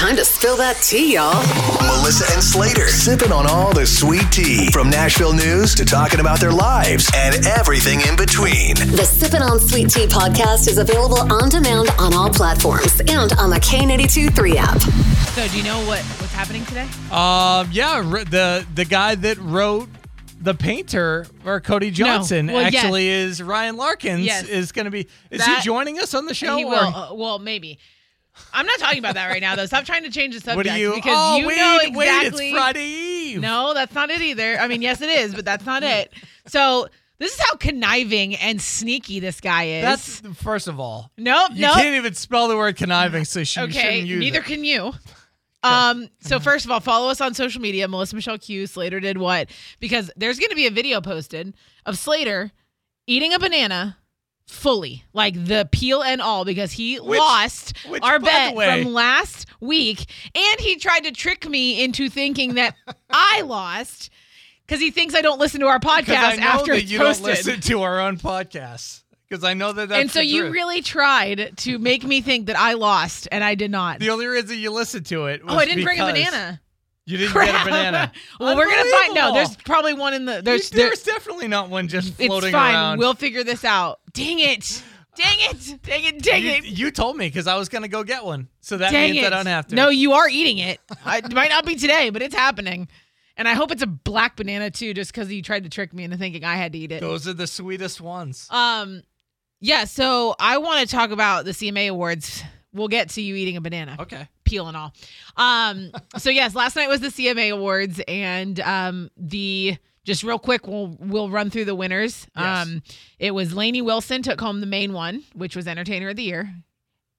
Time 0.00 0.16
to 0.16 0.24
spill 0.24 0.56
that 0.56 0.76
tea, 0.76 1.12
y'all. 1.14 1.34
Melissa 1.86 2.24
and 2.32 2.42
Slater 2.42 2.88
sipping 2.88 3.32
on 3.32 3.46
all 3.46 3.74
the 3.74 3.84
sweet 3.86 4.24
tea 4.32 4.70
from 4.72 4.88
Nashville 4.88 5.34
news 5.34 5.74
to 5.74 5.84
talking 5.84 6.20
about 6.20 6.40
their 6.40 6.50
lives 6.52 7.10
and 7.14 7.44
everything 7.46 8.00
in 8.08 8.16
between. 8.16 8.76
The 8.76 9.04
Sippin' 9.04 9.42
on 9.42 9.60
Sweet 9.60 9.90
Tea 9.90 10.06
podcast 10.06 10.68
is 10.68 10.78
available 10.78 11.20
on 11.30 11.50
demand 11.50 11.90
on 11.98 12.14
all 12.14 12.30
platforms 12.30 12.98
and 13.00 13.30
on 13.34 13.50
the 13.50 13.60
K82 13.60 14.34
3 14.34 14.56
app. 14.56 14.80
So, 14.80 15.46
do 15.48 15.58
you 15.58 15.64
know 15.64 15.78
what 15.86 16.00
what's 16.02 16.32
happening 16.32 16.64
today? 16.64 16.88
Um, 17.12 17.68
yeah, 17.70 18.00
the 18.00 18.66
the 18.74 18.86
guy 18.86 19.16
that 19.16 19.36
wrote 19.36 19.90
the 20.40 20.54
painter 20.54 21.26
or 21.44 21.60
Cody 21.60 21.90
Johnson 21.90 22.46
Well, 22.46 22.62
yes. 22.62 22.74
actually 22.74 23.06
is 23.08 23.42
Ryan 23.42 23.76
Larkins 23.76 24.22
Yes. 24.24 24.44
is 24.48 24.72
going 24.72 24.86
to 24.86 24.90
be. 24.90 25.08
Is 25.30 25.40
That- 25.44 25.58
he 25.58 25.62
joining 25.62 25.98
us 25.98 26.14
on 26.14 26.24
the 26.24 26.32
show? 26.32 26.56
he 26.56 26.64
or- 26.64 26.70
will. 26.70 26.78
Uh, 26.96 27.12
well, 27.14 27.38
maybe. 27.38 27.78
I'm 28.52 28.66
not 28.66 28.78
talking 28.78 28.98
about 28.98 29.14
that 29.14 29.28
right 29.28 29.40
now, 29.40 29.56
though. 29.56 29.66
Stop 29.66 29.84
trying 29.84 30.04
to 30.04 30.10
change 30.10 30.34
the 30.34 30.40
subject 30.40 30.56
what 30.56 30.66
do 30.66 30.80
you? 30.80 30.94
because 30.94 31.16
oh, 31.16 31.36
you 31.36 31.46
wait, 31.46 31.56
know 31.56 31.78
wait, 31.96 32.06
exactly. 32.08 32.48
it's 32.48 32.56
Friday 32.56 32.84
Eve. 32.84 33.40
No, 33.40 33.74
that's 33.74 33.94
not 33.94 34.10
it 34.10 34.20
either. 34.20 34.58
I 34.58 34.68
mean, 34.68 34.82
yes, 34.82 35.00
it 35.00 35.08
is, 35.08 35.34
but 35.34 35.44
that's 35.44 35.66
not 35.66 35.82
it. 35.82 36.12
So 36.46 36.88
this 37.18 37.34
is 37.34 37.40
how 37.40 37.56
conniving 37.56 38.34
and 38.36 38.60
sneaky 38.60 39.20
this 39.20 39.40
guy 39.40 39.64
is. 39.64 39.82
That's 39.82 40.38
first 40.42 40.68
of 40.68 40.80
all. 40.80 41.10
nope, 41.18 41.50
You 41.54 41.62
nope. 41.62 41.74
can't 41.74 41.96
even 41.96 42.14
spell 42.14 42.48
the 42.48 42.56
word 42.56 42.76
conniving, 42.76 43.24
so 43.24 43.44
she 43.44 43.60
okay, 43.60 43.72
shouldn't 43.72 44.06
use 44.06 44.20
neither 44.20 44.40
it. 44.40 44.44
can 44.46 44.64
you. 44.64 44.92
Um, 45.62 46.08
so 46.20 46.40
first 46.40 46.64
of 46.64 46.70
all, 46.70 46.80
follow 46.80 47.10
us 47.10 47.20
on 47.20 47.34
social 47.34 47.60
media. 47.60 47.86
Melissa 47.86 48.14
Michelle 48.14 48.38
Q, 48.38 48.66
Slater 48.66 48.98
did 48.98 49.18
what? 49.18 49.50
Because 49.78 50.10
there's 50.16 50.38
going 50.38 50.48
to 50.48 50.56
be 50.56 50.66
a 50.66 50.70
video 50.70 51.02
posted 51.02 51.52
of 51.84 51.98
Slater 51.98 52.50
eating 53.06 53.34
a 53.34 53.38
banana 53.38 53.98
fully, 54.50 55.04
like 55.12 55.34
the 55.46 55.68
peel 55.72 56.02
and 56.02 56.20
all, 56.20 56.44
because 56.44 56.72
he 56.72 56.96
Which- 56.98 57.18
lost 57.18 57.76
which, 57.88 58.02
our 58.02 58.18
bet 58.18 58.54
way- 58.54 58.82
from 58.82 58.92
last 58.92 59.46
week, 59.60 60.04
and 60.34 60.60
he 60.60 60.76
tried 60.76 61.04
to 61.04 61.12
trick 61.12 61.48
me 61.48 61.82
into 61.82 62.08
thinking 62.08 62.54
that 62.54 62.74
I 63.10 63.42
lost 63.42 64.10
because 64.66 64.80
he 64.80 64.90
thinks 64.90 65.14
I 65.14 65.20
don't 65.22 65.38
listen 65.40 65.60
to 65.60 65.66
our 65.66 65.80
podcast 65.80 66.38
after 66.38 66.74
you 66.76 66.98
posted. 66.98 67.24
don't 67.26 67.34
listen 67.36 67.60
to 67.60 67.82
our 67.82 68.00
own 68.00 68.18
podcasts. 68.18 69.02
Because 69.28 69.44
I 69.44 69.54
know 69.54 69.72
that 69.72 69.88
that's 69.88 70.00
and 70.00 70.10
so 70.10 70.18
you 70.20 70.42
truth. 70.42 70.52
really 70.54 70.82
tried 70.82 71.52
to 71.58 71.78
make 71.78 72.02
me 72.02 72.20
think 72.20 72.46
that 72.48 72.58
I 72.58 72.72
lost, 72.72 73.28
and 73.30 73.44
I 73.44 73.54
did 73.54 73.70
not. 73.70 74.00
The 74.00 74.10
only 74.10 74.26
reason 74.26 74.58
you 74.58 74.72
listened 74.72 75.06
to 75.06 75.26
it. 75.26 75.44
Was 75.44 75.54
oh, 75.54 75.56
I 75.56 75.66
didn't 75.66 75.84
bring 75.84 76.00
a 76.00 76.06
banana. 76.06 76.60
You 77.10 77.18
didn't 77.18 77.32
Crap. 77.32 77.46
get 77.48 77.62
a 77.62 77.64
banana. 77.64 78.12
well, 78.40 78.56
we're 78.56 78.66
gonna 78.70 78.90
find. 78.90 79.14
No, 79.14 79.34
there's 79.34 79.56
probably 79.56 79.94
one 79.94 80.14
in 80.14 80.24
the. 80.26 80.42
There's. 80.42 80.70
There's, 80.70 81.02
there- 81.02 81.14
definitely 81.14 81.48
not 81.48 81.68
one 81.68 81.88
just 81.88 82.14
floating 82.14 82.48
it's 82.48 82.52
fine. 82.52 82.74
around. 82.74 82.98
We'll 82.98 83.14
figure 83.14 83.42
this 83.42 83.64
out. 83.64 84.00
Dang 84.12 84.38
it! 84.38 84.82
Dang 85.16 85.36
it! 85.38 85.82
Dang 85.82 86.04
it! 86.04 86.22
Dang 86.22 86.42
you, 86.42 86.50
it! 86.50 86.64
you 86.64 86.90
told 86.90 87.16
me 87.16 87.26
because 87.26 87.46
I 87.46 87.56
was 87.56 87.68
gonna 87.68 87.88
go 87.88 88.04
get 88.04 88.24
one, 88.24 88.48
so 88.60 88.76
that 88.76 88.92
Dang 88.92 89.10
means 89.12 89.26
it! 89.26 89.32
I 89.32 89.36
don't 89.36 89.46
have 89.46 89.66
to. 89.68 89.74
No, 89.74 89.88
you 89.88 90.12
are 90.12 90.28
eating 90.28 90.58
it. 90.58 90.80
I, 91.04 91.18
it 91.18 91.34
might 91.34 91.50
not 91.50 91.66
be 91.66 91.74
today, 91.74 92.10
but 92.10 92.22
it's 92.22 92.34
happening. 92.34 92.88
And 93.36 93.48
I 93.48 93.54
hope 93.54 93.72
it's 93.72 93.82
a 93.82 93.86
black 93.86 94.36
banana 94.36 94.70
too, 94.70 94.92
just 94.94 95.12
because 95.12 95.32
you 95.32 95.42
tried 95.42 95.64
to 95.64 95.70
trick 95.70 95.92
me 95.94 96.04
into 96.04 96.16
thinking 96.16 96.44
I 96.44 96.56
had 96.56 96.72
to 96.72 96.78
eat 96.78 96.92
it. 96.92 97.00
those 97.00 97.26
are 97.26 97.32
the 97.32 97.46
sweetest 97.46 98.00
ones. 98.00 98.46
Um, 98.50 99.02
yeah. 99.60 99.84
So 99.84 100.36
I 100.38 100.58
want 100.58 100.86
to 100.86 100.94
talk 100.94 101.10
about 101.10 101.44
the 101.44 101.52
CMA 101.52 101.88
awards. 101.88 102.42
We'll 102.72 102.88
get 102.88 103.10
to 103.10 103.22
you 103.22 103.34
eating 103.34 103.56
a 103.56 103.60
banana. 103.60 103.96
Okay. 103.98 104.28
Peel 104.50 104.68
and 104.68 104.76
all. 104.76 104.92
Um, 105.36 105.90
so 106.18 106.28
yes, 106.30 106.54
last 106.54 106.76
night 106.76 106.88
was 106.88 107.00
the 107.00 107.08
CMA 107.08 107.52
Awards, 107.52 108.00
and 108.06 108.58
um, 108.60 109.10
the 109.16 109.76
just 110.04 110.22
real 110.22 110.38
quick, 110.38 110.66
we'll 110.66 110.96
we'll 110.98 111.30
run 111.30 111.50
through 111.50 111.66
the 111.66 111.74
winners. 111.74 112.26
Yes. 112.36 112.66
Um, 112.66 112.82
it 113.18 113.32
was 113.32 113.54
Lainey 113.54 113.82
Wilson 113.82 114.22
took 114.22 114.40
home 114.40 114.60
the 114.60 114.66
main 114.66 114.92
one, 114.92 115.22
which 115.34 115.56
was 115.56 115.66
Entertainer 115.66 116.10
of 116.10 116.16
the 116.16 116.22
Year, 116.24 116.52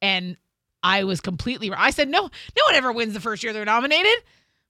and 0.02 0.36
I 0.84 1.04
was 1.04 1.22
completely 1.22 1.70
wrong. 1.70 1.80
I 1.80 1.92
said 1.92 2.10
no, 2.10 2.22
no 2.22 2.64
one 2.68 2.76
ever 2.76 2.92
wins 2.92 3.14
the 3.14 3.20
first 3.20 3.44
year 3.44 3.54
they're 3.54 3.66
nominated. 3.66 4.12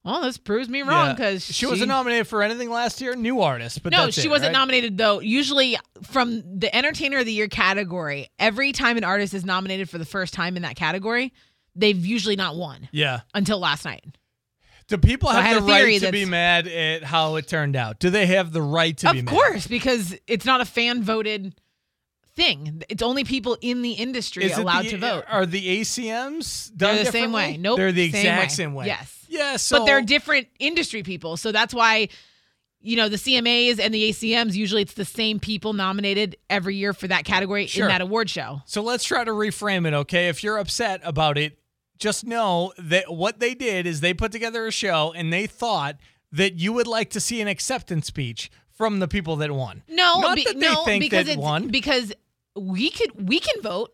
Well, 0.03 0.21
this 0.21 0.39
proves 0.39 0.67
me 0.67 0.81
wrong 0.81 1.09
Yeah. 1.09 1.13
because 1.13 1.43
she, 1.43 1.67
wasn't 1.67 1.89
nominated 1.89 2.27
for 2.27 2.41
anything 2.41 2.71
last 2.71 3.01
year. 3.01 3.15
New 3.15 3.41
artist, 3.41 3.83
but 3.83 3.91
no, 3.91 4.09
she 4.09 4.27
it, 4.27 4.29
wasn't 4.31 4.47
right? 4.47 4.59
nominated 4.59 4.97
though. 4.97 5.19
Usually, 5.19 5.77
from 6.01 6.41
the 6.59 6.75
Entertainer 6.75 7.19
of 7.19 7.25
the 7.25 7.31
Year 7.31 7.47
category, 7.47 8.29
every 8.39 8.71
time 8.71 8.97
an 8.97 9.03
artist 9.03 9.35
is 9.35 9.45
nominated 9.45 9.89
for 9.91 9.99
the 9.99 10.05
first 10.05 10.33
time 10.33 10.55
in 10.55 10.63
that 10.63 10.75
category, 10.75 11.33
they've 11.75 12.05
usually 12.05 12.35
not 12.35 12.55
won 12.55 12.89
Yeah. 12.91 13.21
until 13.33 13.59
last 13.59 13.85
night. 13.85 14.03
Do 14.87 14.97
people 14.97 15.29
So 15.29 15.39
have 15.39 15.65
the 15.65 15.71
right 15.71 16.01
to 16.01 16.11
be 16.11 16.25
mad 16.25 16.67
at 16.67 17.03
how 17.03 17.35
it 17.35 17.47
turned 17.47 17.75
out? 17.77 17.99
Do 17.99 18.09
they 18.09 18.25
have 18.25 18.51
the 18.51 18.61
right 18.61 18.97
to 18.97 19.13
be 19.13 19.21
mad? 19.21 19.31
Of 19.31 19.37
course, 19.39 19.67
because 19.67 20.15
it's 20.27 20.43
not 20.45 20.59
a 20.59 20.65
fan 20.65 21.01
voted 21.03 21.55
thing. 22.35 22.81
It's 22.89 23.01
only 23.01 23.23
people 23.23 23.57
in 23.61 23.81
the 23.83 23.91
industry 23.93 24.43
Is 24.45 24.57
allowed 24.57 24.85
the- 24.85 24.89
to 24.91 24.97
vote. 24.97 25.23
Are 25.29 25.45
the 25.45 25.79
ACMs 25.81 26.71
They're 26.75 27.03
the 27.03 27.11
same 27.11 27.31
way. 27.31 27.57
Nope. 27.57 27.77
They're 27.77 27.91
the 27.91 28.11
same 28.11 28.19
exact 28.19 28.41
way. 28.43 28.47
same 28.55 28.73
way. 28.73 28.85
Yes. 28.87 29.25
Yeah. 29.29 29.57
So 29.57 29.79
but 29.79 29.85
they're 29.85 30.01
different 30.01 30.47
industry 30.59 31.03
people. 31.03 31.37
So 31.37 31.51
that's 31.53 31.73
why, 31.73 32.09
you 32.81 32.97
know, 32.97 33.07
the 33.09 33.17
CMAs 33.17 33.79
and 33.79 33.93
the 33.93 34.09
ACMs, 34.09 34.55
usually 34.55 34.81
it's 34.81 34.93
the 34.93 35.05
same 35.05 35.39
people 35.39 35.71
nominated 35.73 36.35
every 36.49 36.75
year 36.75 36.93
for 36.93 37.07
that 37.07 37.23
category 37.25 37.67
Sure. 37.67 37.83
in 37.85 37.89
that 37.89 38.01
award 38.01 38.29
show. 38.29 38.61
So 38.65 38.81
let's 38.81 39.03
try 39.03 39.23
to 39.23 39.31
reframe 39.31 39.87
it, 39.87 39.93
okay? 39.93 40.27
If 40.29 40.43
you're 40.43 40.57
upset 40.57 40.99
about 41.03 41.37
it, 41.37 41.57
just 42.01 42.25
know 42.25 42.73
that 42.77 43.13
what 43.13 43.39
they 43.39 43.53
did 43.53 43.85
is 43.87 44.01
they 44.01 44.13
put 44.13 44.31
together 44.31 44.67
a 44.67 44.71
show 44.71 45.13
and 45.15 45.31
they 45.31 45.47
thought 45.47 45.95
that 46.33 46.55
you 46.59 46.73
would 46.73 46.87
like 46.87 47.09
to 47.11 47.19
see 47.21 47.39
an 47.41 47.47
acceptance 47.47 48.07
speech 48.07 48.51
from 48.71 48.99
the 48.99 49.07
people 49.07 49.35
that 49.37 49.51
won. 49.51 49.83
No, 49.87 50.19
Not 50.19 50.35
be- 50.35 50.43
that 50.43 50.59
they 50.59 50.67
no, 50.67 50.83
think 50.83 51.01
because 51.03 51.27
that 51.27 51.33
it's 51.33 51.41
won. 51.41 51.67
because 51.69 52.11
we 52.55 52.89
could 52.89 53.27
we 53.29 53.39
can 53.39 53.61
vote 53.61 53.93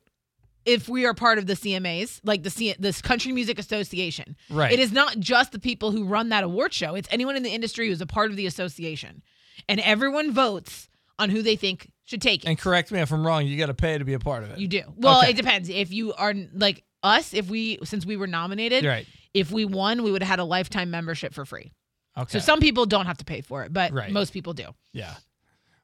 if 0.65 0.89
we 0.89 1.05
are 1.05 1.13
part 1.13 1.37
of 1.37 1.47
the 1.47 1.53
CMAs, 1.53 2.19
like 2.23 2.43
the 2.43 2.49
C, 2.49 2.73
this 2.79 3.01
Country 3.01 3.31
Music 3.31 3.59
Association. 3.59 4.35
Right. 4.49 4.71
It 4.71 4.79
is 4.79 4.91
not 4.91 5.19
just 5.19 5.51
the 5.51 5.59
people 5.59 5.91
who 5.91 6.05
run 6.05 6.29
that 6.29 6.43
award 6.43 6.73
show; 6.73 6.95
it's 6.95 7.07
anyone 7.11 7.35
in 7.35 7.43
the 7.43 7.51
industry 7.53 7.87
who's 7.87 8.01
a 8.01 8.05
part 8.05 8.31
of 8.31 8.37
the 8.37 8.45
association, 8.47 9.21
and 9.67 9.79
everyone 9.81 10.31
votes 10.31 10.89
on 11.19 11.29
who 11.29 11.41
they 11.41 11.55
think 11.55 11.91
should 12.05 12.21
take 12.21 12.43
it. 12.45 12.47
And 12.47 12.57
correct 12.57 12.91
me 12.91 12.99
if 12.99 13.11
I'm 13.11 13.25
wrong, 13.25 13.45
you 13.45 13.57
got 13.57 13.65
to 13.67 13.73
pay 13.73 13.97
to 13.97 14.05
be 14.05 14.13
a 14.13 14.19
part 14.19 14.43
of 14.43 14.51
it. 14.51 14.59
you 14.59 14.67
do 14.67 14.81
well. 14.95 15.19
Okay. 15.19 15.31
It 15.31 15.35
depends. 15.35 15.67
If 15.69 15.91
you 15.91 16.13
are 16.13 16.33
like 16.53 16.83
us, 17.03 17.33
if 17.33 17.49
we 17.49 17.79
since 17.83 18.05
we 18.05 18.17
were 18.17 18.27
nominated, 18.27 18.85
Right. 18.85 19.05
if 19.33 19.51
we 19.51 19.65
won, 19.65 20.03
we 20.03 20.11
would 20.11 20.21
have 20.21 20.29
had 20.29 20.39
a 20.39 20.43
lifetime 20.45 20.89
membership 20.91 21.33
for 21.33 21.45
free. 21.45 21.71
Okay. 22.17 22.29
So 22.31 22.39
some 22.39 22.59
people 22.59 22.85
don't 22.85 23.05
have 23.05 23.17
to 23.17 23.25
pay 23.25 23.41
for 23.41 23.63
it, 23.63 23.71
but 23.73 23.91
Right. 23.93 24.11
most 24.11 24.33
people 24.33 24.53
do. 24.53 24.73
Yeah. 24.93 25.13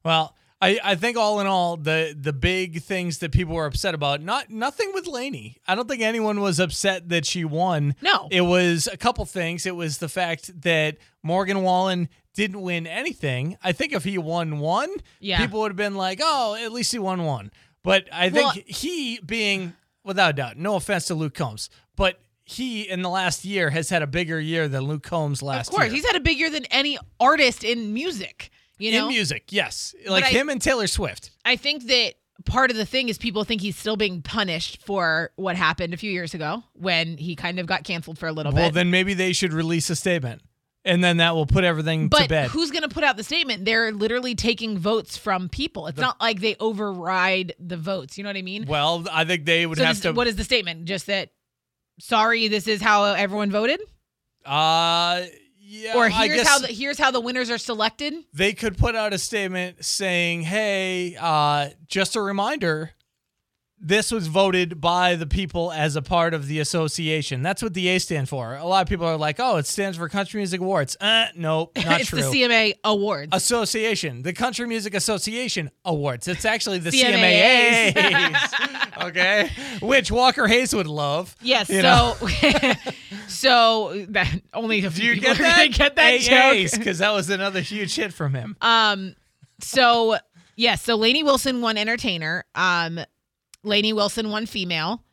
Well, 0.03 0.35
I, 0.61 0.79
I 0.83 0.95
think 0.95 1.17
all 1.17 1.39
in 1.41 1.47
all, 1.47 1.75
the 1.77 2.15
the 2.19 2.33
big 2.33 2.81
things 2.81 3.17
that 3.19 3.31
people 3.31 3.53
were 3.55 3.65
upset 3.65 3.93
about, 3.93 4.21
not 4.21 4.49
nothing 4.49 4.91
with 4.93 5.07
Lainey. 5.07 5.57
I 5.67 5.75
don't 5.75 5.87
think 5.89 6.01
anyone 6.01 6.39
was 6.39 6.59
upset 6.59 7.09
that 7.09 7.25
she 7.25 7.43
won. 7.45 7.95
No. 8.01 8.27
It 8.31 8.41
was 8.41 8.87
a 8.91 8.95
couple 8.97 9.25
things. 9.25 9.65
It 9.65 9.75
was 9.75 9.97
the 9.97 10.07
fact 10.09 10.61
that 10.61 10.97
Morgan 11.21 11.61
Wallen 11.63 12.07
didn't 12.33 12.61
win 12.61 12.87
anything. 12.87 13.57
I 13.61 13.73
think 13.73 13.93
if 13.93 14.03
he 14.05 14.17
won 14.17 14.59
one, 14.59 14.89
Yeah. 15.19 15.37
people 15.39 15.59
would 15.59 15.71
have 15.71 15.77
been 15.77 15.95
like, 15.95 16.19
oh, 16.23 16.55
at 16.55 16.71
least 16.71 16.91
he 16.93 16.97
won 16.99 17.25
one. 17.25 17.51
But 17.83 18.07
I 18.11 18.29
think 18.29 18.55
Well- 18.55 18.63
he 18.65 19.19
being, 19.19 19.73
without 20.03 20.31
a 20.31 20.33
doubt, 20.33 20.57
no 20.57 20.75
offense 20.75 21.05
to 21.07 21.15
Luke 21.15 21.33
Combs, 21.33 21.69
but 21.95 22.19
he 22.43 22.81
in 22.89 23.01
the 23.01 23.09
last 23.09 23.45
year 23.45 23.69
has 23.69 23.89
had 23.89 24.01
a 24.01 24.07
bigger 24.07 24.39
year 24.39 24.67
than 24.67 24.83
Luke 24.83 25.03
Combs 25.03 25.41
last 25.41 25.67
Of 25.69 25.75
course, 25.75 25.85
year. 25.85 25.93
he's 25.95 26.05
had 26.05 26.15
a 26.15 26.19
bigger 26.19 26.39
year 26.39 26.49
than 26.49 26.65
any 26.65 26.97
artist 27.19 27.63
in 27.63 27.93
music. 27.93 28.49
You 28.79 28.91
know, 28.91 29.03
in 29.03 29.07
music, 29.09 29.45
yes. 29.49 29.95
Like 30.07 30.25
I- 30.25 30.29
him 30.29 30.49
and 30.49 30.61
Taylor 30.61 30.87
Swift. 30.87 31.31
I 31.45 31.55
think 31.55 31.85
that 31.87 32.15
part 32.45 32.71
of 32.71 32.75
the 32.75 32.85
thing 32.85 33.07
is 33.07 33.17
people 33.17 33.43
think 33.45 33.61
he's 33.61 33.77
still 33.77 33.95
being 33.95 34.21
punished 34.21 34.81
for 34.83 35.31
what 35.35 35.55
happened 35.55 35.93
a 35.93 35.97
few 35.97 36.11
years 36.11 36.33
ago 36.33 36.63
when 36.73 37.15
he 37.17 37.35
kind 37.35 37.59
of 37.59 37.65
got 37.67 37.83
canceled 37.85 38.17
for 38.17 38.27
a 38.27 38.33
little 38.33 38.51
Well, 38.51 38.57
bit. 38.57 38.63
Well, 38.63 38.71
then 38.71 38.89
maybe 38.91 39.13
they 39.13 39.31
should 39.31 39.53
release 39.53 39.89
a 39.89 39.95
statement, 39.95 40.41
and 40.85 41.03
then 41.03 41.17
that 41.17 41.35
will 41.35 41.45
put 41.45 41.63
everything 41.63 42.09
to 42.09 42.17
bed. 42.17 42.29
but 42.29 42.47
who's 42.49 42.71
going 42.71 42.83
to 42.83 42.89
put 42.89 43.03
out 43.03 43.17
the 43.17 43.23
statement? 43.23 43.65
They're 43.65 43.91
literally 43.91 44.35
taking 44.35 44.77
votes 44.77 45.17
from 45.17 45.49
people. 45.49 45.87
It's 45.87 45.99
not 45.99 46.19
like 46.19 46.41
they 46.41 46.55
override 46.59 47.53
the 47.59 47.77
votes. 47.77 48.17
You 48.17 48.23
know 48.23 48.29
what 48.29 48.37
I 48.37 48.41
mean? 48.41 48.65
well, 48.65 49.05
I 49.11 49.25
think 49.25 49.45
they 49.45 49.65
would 49.65 49.77
so 49.77 49.85
have 49.85 49.95
this- 49.95 50.03
to. 50.03 50.11
what 50.13 50.27
is 50.27 50.35
the 50.35 50.43
statement? 50.43 50.85
Just 50.85 51.07
that, 51.07 51.29
sorry, 51.99 52.47
this 52.47 52.67
is 52.67 52.81
how 52.81 53.05
everyone 53.05 53.51
voted, 53.51 53.79
uh, 54.45 55.23
yeah. 55.59 55.95
or 55.95 56.09
here's 56.09 56.45
how 56.47 56.59
the, 56.59 56.67
here's 56.67 56.97
how 56.97 57.11
the 57.11 57.21
winners 57.21 57.49
are 57.49 57.57
selected. 57.57 58.13
they 58.33 58.53
could 58.53 58.77
put 58.77 58.95
out 58.95 59.13
a 59.13 59.17
statement 59.17 59.83
saying, 59.85 60.41
"Hey, 60.41 61.15
uh, 61.19 61.69
just 61.87 62.15
a 62.15 62.21
reminder 62.21 62.91
this 63.85 64.11
was 64.13 64.27
voted 64.27 64.79
by 64.79 65.15
the 65.15 65.27
people 65.27 65.71
as 65.73 65.97
a 65.97 66.01
part 66.01 66.33
of 66.33 66.47
the 66.47 66.59
association. 66.59 67.41
That's 67.41 67.61
what 67.61 67.73
the 67.73 67.89
A 67.89 67.99
stand 67.99 68.29
for. 68.29 68.55
A 68.55 68.65
lot 68.65 68.81
of 68.81 68.87
people 68.87 69.05
are 69.05 69.17
like, 69.17 69.39
"Oh, 69.39 69.57
it 69.57 69.67
stands 69.67 69.97
for 69.97 70.07
Country 70.07 70.39
Music 70.39 70.61
Awards." 70.61 70.95
Uh, 71.01 71.25
no, 71.35 71.69
not 71.75 71.99
it's 71.99 72.09
true. 72.09 72.21
the 72.21 72.27
CMA 72.27 72.75
Awards. 72.85 73.29
Association, 73.33 74.21
the 74.23 74.31
Country 74.31 74.65
Music 74.67 74.93
Association 74.93 75.69
Awards. 75.83 76.29
It's 76.29 76.45
actually 76.45 76.79
the 76.79 76.91
CMAs. 76.91 77.93
CMAs. 77.93 79.03
okay, 79.09 79.51
which 79.81 80.09
Walker 80.09 80.47
Hayes 80.47 80.73
would 80.73 80.87
love. 80.87 81.35
yes. 81.41 81.69
you 81.69 81.81
know? 81.81 82.15
So, 82.21 82.73
so 83.27 84.05
that 84.09 84.33
only 84.53 84.85
a 84.85 84.91
few 84.91 85.15
people 85.15 85.33
get 85.33 85.37
that? 85.39 85.71
get 85.73 85.95
that 85.97 86.19
joke. 86.21 86.71
Because 86.71 86.99
that 86.99 87.11
was 87.11 87.29
another 87.29 87.59
huge 87.59 87.95
hit 87.95 88.13
from 88.13 88.33
him. 88.33 88.55
Um, 88.61 89.15
so 89.59 90.17
yes, 90.55 90.81
so 90.81 90.95
Lainey 90.95 91.23
Wilson 91.23 91.59
won 91.61 91.77
entertainer. 91.77 92.45
Um, 92.55 92.99
Lainey 93.63 93.93
Wilson 93.93 94.29
one 94.29 94.45
female. 94.45 95.03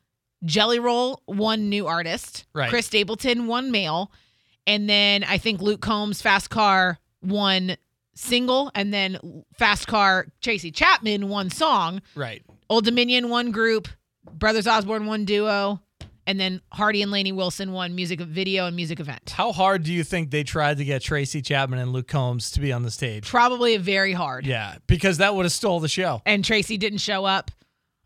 Jelly 0.45 0.79
Roll 0.79 1.23
won 1.27 1.69
new 1.69 1.87
artist. 1.87 2.47
Right. 2.55 2.71
Chris 2.71 2.87
Stapleton 2.87 3.47
one 3.47 3.71
male, 3.71 4.11
and 4.67 4.89
then 4.89 5.23
I 5.25 5.39
think 5.39 5.61
Luke 5.61 5.81
Combs 5.83 6.23
Fast 6.23 6.49
Car 6.51 6.99
one 7.21 7.77
single, 8.15 8.71
and 8.75 8.93
then 8.93 9.45
Fast 9.59 9.87
Car 9.87 10.27
Tracy 10.41 10.71
Chapman 10.71 11.29
one 11.29 11.51
song. 11.51 12.01
right. 12.15 12.43
Old 12.69 12.85
Dominion 12.85 13.29
one 13.31 13.51
group. 13.51 13.89
Brothers 14.33 14.67
Osborne 14.67 15.07
one 15.07 15.25
duo. 15.25 15.81
And 16.27 16.39
then 16.39 16.61
Hardy 16.71 17.03
and 17.03 17.11
Lainey 17.11 17.33
Wilson 17.33 17.73
won 17.73 17.97
music 17.97 18.21
video 18.21 18.67
and 18.67 18.77
music 18.77 19.01
event. 19.01 19.31
How 19.31 19.51
hard 19.51 19.83
do 19.83 19.93
you 19.93 20.05
think 20.05 20.31
they 20.31 20.45
tried 20.45 20.77
to 20.79 20.85
get 20.85 21.03
Tracy 21.03 21.43
Chapman 21.43 21.81
and 21.81 21.93
Luke 21.93 22.07
Combs 22.07 22.53
to 22.53 22.61
be 22.61 22.73
on 22.73 22.85
the 22.85 22.91
stage? 22.91 23.27
Probably 23.27 23.77
very 23.79 24.13
hard. 24.13 24.47
Yeah, 24.47 24.77
because 24.87 25.19
that 25.19 25.35
would 25.35 25.45
have 25.45 25.53
stole 25.53 25.81
the 25.81 25.89
show. 25.89 26.23
and 26.25 26.45
Tracy 26.45 26.77
didn't 26.79 26.99
show 27.01 27.25
up. 27.25 27.51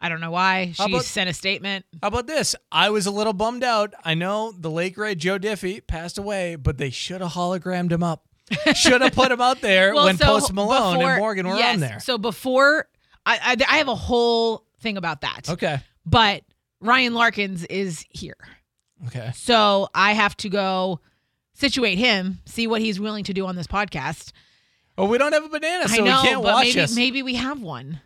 I 0.00 0.08
don't 0.08 0.20
know 0.20 0.30
why. 0.30 0.72
She 0.74 0.82
about- 0.84 1.04
sent 1.04 1.30
a 1.30 1.32
statement. 1.32 1.86
How 2.02 2.08
about 2.08 2.26
this? 2.26 2.54
I 2.70 2.90
was 2.90 3.06
a 3.06 3.10
little 3.10 3.32
bummed 3.32 3.64
out. 3.64 3.94
I 4.04 4.14
know 4.14 4.52
the 4.52 4.70
late 4.70 4.94
great 4.94 5.18
Joe 5.18 5.38
Diffie 5.38 5.86
passed 5.86 6.18
away, 6.18 6.56
but 6.56 6.76
they 6.78 6.90
should 6.90 7.20
have 7.22 7.32
hologrammed 7.32 7.90
him 7.92 8.02
up. 8.02 8.24
should 8.74 9.00
have 9.00 9.14
put 9.14 9.32
him 9.32 9.40
out 9.40 9.62
there 9.62 9.94
when 9.94 10.18
so 10.18 10.26
Post 10.26 10.52
Malone 10.52 10.98
before- 10.98 11.10
and 11.12 11.18
Morgan 11.20 11.48
were 11.48 11.56
yes, 11.56 11.74
on 11.74 11.80
there. 11.80 12.00
So 12.00 12.18
before, 12.18 12.86
I, 13.24 13.38
I 13.42 13.56
I 13.74 13.78
have 13.78 13.88
a 13.88 13.94
whole 13.94 14.66
thing 14.80 14.98
about 14.98 15.22
that. 15.22 15.48
Okay. 15.48 15.78
But 16.04 16.42
Ryan 16.80 17.14
Larkins 17.14 17.64
is 17.64 18.04
here, 18.10 18.36
Okay. 19.06 19.32
so 19.34 19.88
I 19.94 20.12
have 20.12 20.36
to 20.38 20.50
go 20.50 21.00
situate 21.54 21.96
him, 21.96 22.40
see 22.44 22.66
what 22.66 22.82
he's 22.82 23.00
willing 23.00 23.24
to 23.24 23.32
do 23.32 23.46
on 23.46 23.56
this 23.56 23.66
podcast. 23.66 24.32
Well, 24.98 25.08
we 25.08 25.16
don't 25.16 25.32
have 25.32 25.44
a 25.44 25.48
banana, 25.48 25.88
so 25.88 26.02
I 26.02 26.04
know, 26.06 26.20
we 26.22 26.28
can't 26.28 26.42
watch 26.42 26.64
maybe 26.66 26.80
us. 26.80 26.94
maybe 26.94 27.22
we 27.22 27.34
have 27.36 27.62
one. 27.62 28.00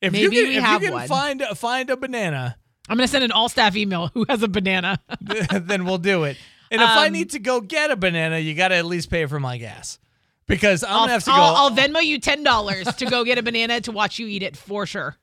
If 0.00 0.12
maybe 0.12 0.36
you 0.36 0.42
can, 0.42 0.48
we 0.50 0.56
if 0.56 0.62
have 0.64 0.82
you 0.82 0.88
can 0.88 0.94
one. 0.98 1.08
find 1.08 1.42
find 1.56 1.90
a 1.90 1.96
banana, 1.96 2.56
I'm 2.88 2.96
gonna 2.96 3.08
send 3.08 3.24
an 3.24 3.32
all 3.32 3.48
staff 3.48 3.76
email. 3.76 4.08
Who 4.14 4.24
has 4.28 4.42
a 4.42 4.48
banana? 4.48 5.00
then 5.52 5.84
we'll 5.84 5.98
do 5.98 6.24
it. 6.24 6.36
And 6.70 6.80
if 6.80 6.88
I 6.88 7.06
Um, 7.08 7.12
need 7.12 7.30
to 7.30 7.38
go 7.40 7.60
get 7.60 7.90
a 7.90 7.96
banana, 7.96 8.38
you 8.38 8.54
got 8.54 8.68
to 8.68 8.76
at 8.76 8.84
least 8.86 9.10
pay 9.10 9.26
for 9.26 9.40
my 9.40 9.58
gas. 9.58 9.98
Because 10.46 10.84
I'm 10.84 10.90
I'll, 10.92 10.98
gonna 11.00 11.12
have 11.12 11.24
to 11.24 11.30
I'll, 11.32 11.68
go. 11.70 11.76
I'll 11.82 11.88
Venmo 11.88 12.02
you 12.04 12.18
ten 12.20 12.42
dollars 12.44 12.86
to 12.96 13.06
go 13.06 13.24
get 13.24 13.38
a 13.38 13.42
banana 13.42 13.80
to 13.82 13.92
watch 13.92 14.18
you 14.18 14.26
eat 14.28 14.42
it 14.42 14.56
for 14.56 14.86
sure. 14.86 15.16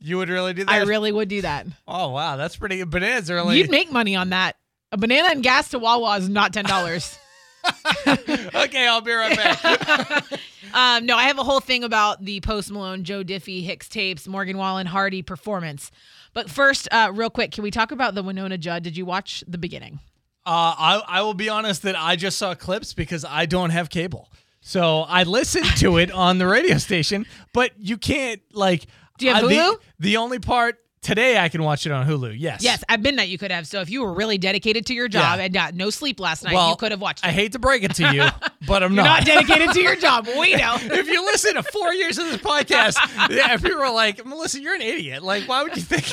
you 0.00 0.16
would 0.18 0.28
really 0.28 0.52
do 0.54 0.64
that? 0.64 0.70
I 0.70 0.78
really 0.82 1.12
would 1.12 1.28
do 1.28 1.42
that. 1.42 1.66
Oh 1.86 2.08
wow, 2.10 2.36
that's 2.36 2.56
pretty. 2.56 2.82
Bananas 2.84 3.30
are 3.30 3.38
only 3.38 3.58
You'd 3.58 3.70
make 3.70 3.90
money 3.92 4.14
on 4.16 4.30
that. 4.30 4.56
A 4.92 4.96
banana 4.96 5.28
and 5.30 5.42
gas 5.42 5.68
to 5.70 5.78
Wawa 5.78 6.16
is 6.18 6.28
not 6.28 6.52
ten 6.54 6.64
dollars. 6.64 7.18
okay. 8.06 8.86
I'll 8.86 9.00
be 9.00 9.12
right 9.12 9.36
back. 9.36 10.24
um, 10.78 11.06
no, 11.06 11.16
I 11.16 11.24
have 11.24 11.38
a 11.38 11.42
whole 11.42 11.58
thing 11.58 11.82
about 11.82 12.24
the 12.24 12.40
Post 12.40 12.70
Malone, 12.70 13.02
Joe 13.02 13.24
Diffie, 13.24 13.66
Hixtapes, 13.66 14.28
Morgan 14.28 14.56
Wallen, 14.58 14.86
Hardy 14.86 15.22
performance. 15.22 15.90
But 16.34 16.48
first, 16.48 16.86
uh, 16.92 17.10
real 17.12 17.30
quick, 17.30 17.50
can 17.50 17.64
we 17.64 17.72
talk 17.72 17.90
about 17.90 18.14
the 18.14 18.22
Wynonna 18.22 18.60
Judd? 18.60 18.84
Did 18.84 18.96
you 18.96 19.04
watch 19.04 19.42
the 19.48 19.58
beginning? 19.58 19.98
Uh, 20.46 20.74
I 20.78 21.02
I 21.08 21.22
will 21.22 21.34
be 21.34 21.48
honest 21.48 21.82
that 21.82 21.96
I 21.98 22.14
just 22.14 22.38
saw 22.38 22.54
clips 22.54 22.94
because 22.94 23.24
I 23.24 23.44
don't 23.46 23.70
have 23.70 23.90
cable, 23.90 24.30
so 24.60 25.00
I 25.00 25.24
listened 25.24 25.66
to 25.78 25.98
it 25.98 26.12
on 26.12 26.38
the 26.38 26.46
radio 26.46 26.78
station. 26.78 27.26
But 27.52 27.72
you 27.78 27.98
can't 27.98 28.40
like. 28.52 28.86
Do 29.18 29.26
you 29.26 29.34
have 29.34 29.44
uh, 29.44 29.48
the- 29.48 29.54
Hulu? 29.54 29.76
The, 29.98 30.16
only 30.18 30.38
part 30.38 30.78
today 31.00 31.38
I 31.38 31.48
can 31.48 31.62
watch 31.62 31.86
it 31.86 31.92
on 31.92 32.06
Hulu. 32.06 32.34
Yes. 32.38 32.62
Yes, 32.62 32.82
at 32.88 33.00
midnight 33.00 33.28
you 33.28 33.38
could 33.38 33.50
have. 33.50 33.66
So 33.66 33.80
if 33.80 33.90
you 33.90 34.02
were 34.02 34.12
really 34.12 34.38
dedicated 34.38 34.86
to 34.86 34.94
your 34.94 35.08
job 35.08 35.38
Yeah. 35.38 35.44
and 35.44 35.54
got 35.54 35.74
no 35.74 35.90
sleep 35.90 36.20
last 36.20 36.44
night, 36.44 36.54
Well, 36.54 36.70
you 36.70 36.76
could 36.76 36.90
have 36.92 37.00
watched 37.00 37.24
it. 37.24 37.28
I 37.28 37.32
hate 37.32 37.52
to 37.52 37.58
break 37.58 37.82
it 37.84 37.94
to 37.96 38.12
you, 38.14 38.26
but 38.66 38.82
I'm 38.82 38.94
You're 38.94 39.04
not. 39.04 39.18
not 39.20 39.26
dedicated 39.26 39.70
to 39.72 39.80
your 39.80 39.96
job. 39.96 40.26
We 40.26 40.54
know. 40.56 40.76
if 40.80 41.08
you 41.08 41.24
listen 41.24 41.54
to 41.54 41.62
four 41.62 41.92
years 41.94 42.18
of 42.18 42.26
this 42.26 42.36
podcast, 42.38 42.96
yeah, 43.30 43.54
if 43.54 43.62
you 43.64 43.78
were 43.78 43.90
like, 43.90 44.24
Melissa, 44.26 44.60
you're 44.60 44.74
an 44.74 44.82
idiot. 44.82 45.22
Like, 45.22 45.48
why 45.48 45.62
would 45.62 45.76
you 45.76 45.82
think 45.82 46.04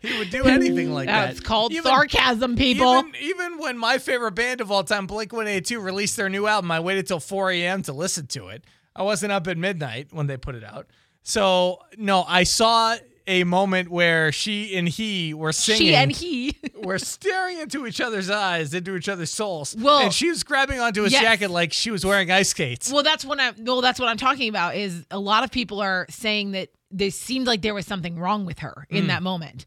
he 0.02 0.18
would 0.18 0.30
do 0.30 0.44
anything 0.44 0.92
like 0.92 1.06
that? 1.06 1.30
It's 1.30 1.40
called 1.40 1.72
Even- 1.72 1.84
sarcasm, 1.84 2.56
people. 2.56 2.98
Even, 2.98 3.12
even 3.20 3.58
when 3.58 3.78
my 3.78 3.98
favorite 3.98 4.32
band 4.32 4.60
of 4.60 4.70
all 4.70 4.84
time, 4.84 5.06
Blink 5.06 5.32
182, 5.32 5.80
released 5.80 6.16
their 6.16 6.28
new 6.28 6.46
album, 6.46 6.70
I 6.70 6.80
waited 6.80 7.06
till 7.06 7.20
4 7.20 7.50
a.m. 7.52 7.82
to 7.82 7.92
listen 7.92 8.26
to 8.28 8.48
it. 8.48 8.64
I 8.96 9.02
wasn't 9.02 9.32
up 9.32 9.46
at 9.48 9.58
midnight 9.58 10.08
when 10.12 10.26
they 10.28 10.36
put 10.36 10.54
it 10.54 10.62
out. 10.64 10.86
So, 11.22 11.80
no, 11.96 12.22
I 12.28 12.44
saw 12.44 12.96
a 13.26 13.44
moment 13.44 13.90
where 13.90 14.30
she 14.32 14.76
and 14.76 14.88
he 14.88 15.32
were 15.34 15.52
singing. 15.52 15.78
she 15.80 15.94
and 15.94 16.12
he. 16.12 16.56
were 16.84 16.98
staring 16.98 17.58
into 17.58 17.86
each 17.86 18.00
other's 18.00 18.28
eyes, 18.28 18.74
into 18.74 18.94
each 18.96 19.08
other's 19.08 19.30
souls. 19.30 19.74
Well- 19.78 20.00
and 20.00 20.12
she 20.12 20.28
was 20.28 20.42
grabbing 20.44 20.80
onto 20.80 21.02
his 21.04 21.12
Yes. 21.12 21.22
jacket 21.22 21.50
like 21.50 21.72
she 21.72 21.90
was 21.90 22.04
wearing 22.04 22.30
ice 22.30 22.50
skates. 22.50 22.92
Well, 22.92 23.02
that's 23.02 23.24
what 23.24 23.40
I'm. 23.40 23.54
Well, 23.64 23.80
that's 23.80 23.98
what 23.98 24.08
I'm 24.08 24.18
talking 24.18 24.48
about. 24.50 24.76
Is 24.76 25.04
a 25.10 25.18
lot 25.18 25.44
of 25.44 25.50
people 25.50 25.80
are 25.80 26.06
saying 26.10 26.52
that 26.52 26.68
they 26.90 27.10
seemed 27.10 27.46
like 27.46 27.62
there 27.62 27.74
was 27.74 27.86
something 27.86 28.18
wrong 28.18 28.44
with 28.46 28.58
her 28.60 28.86
in 28.90 29.06
that 29.08 29.22
moment. 29.22 29.64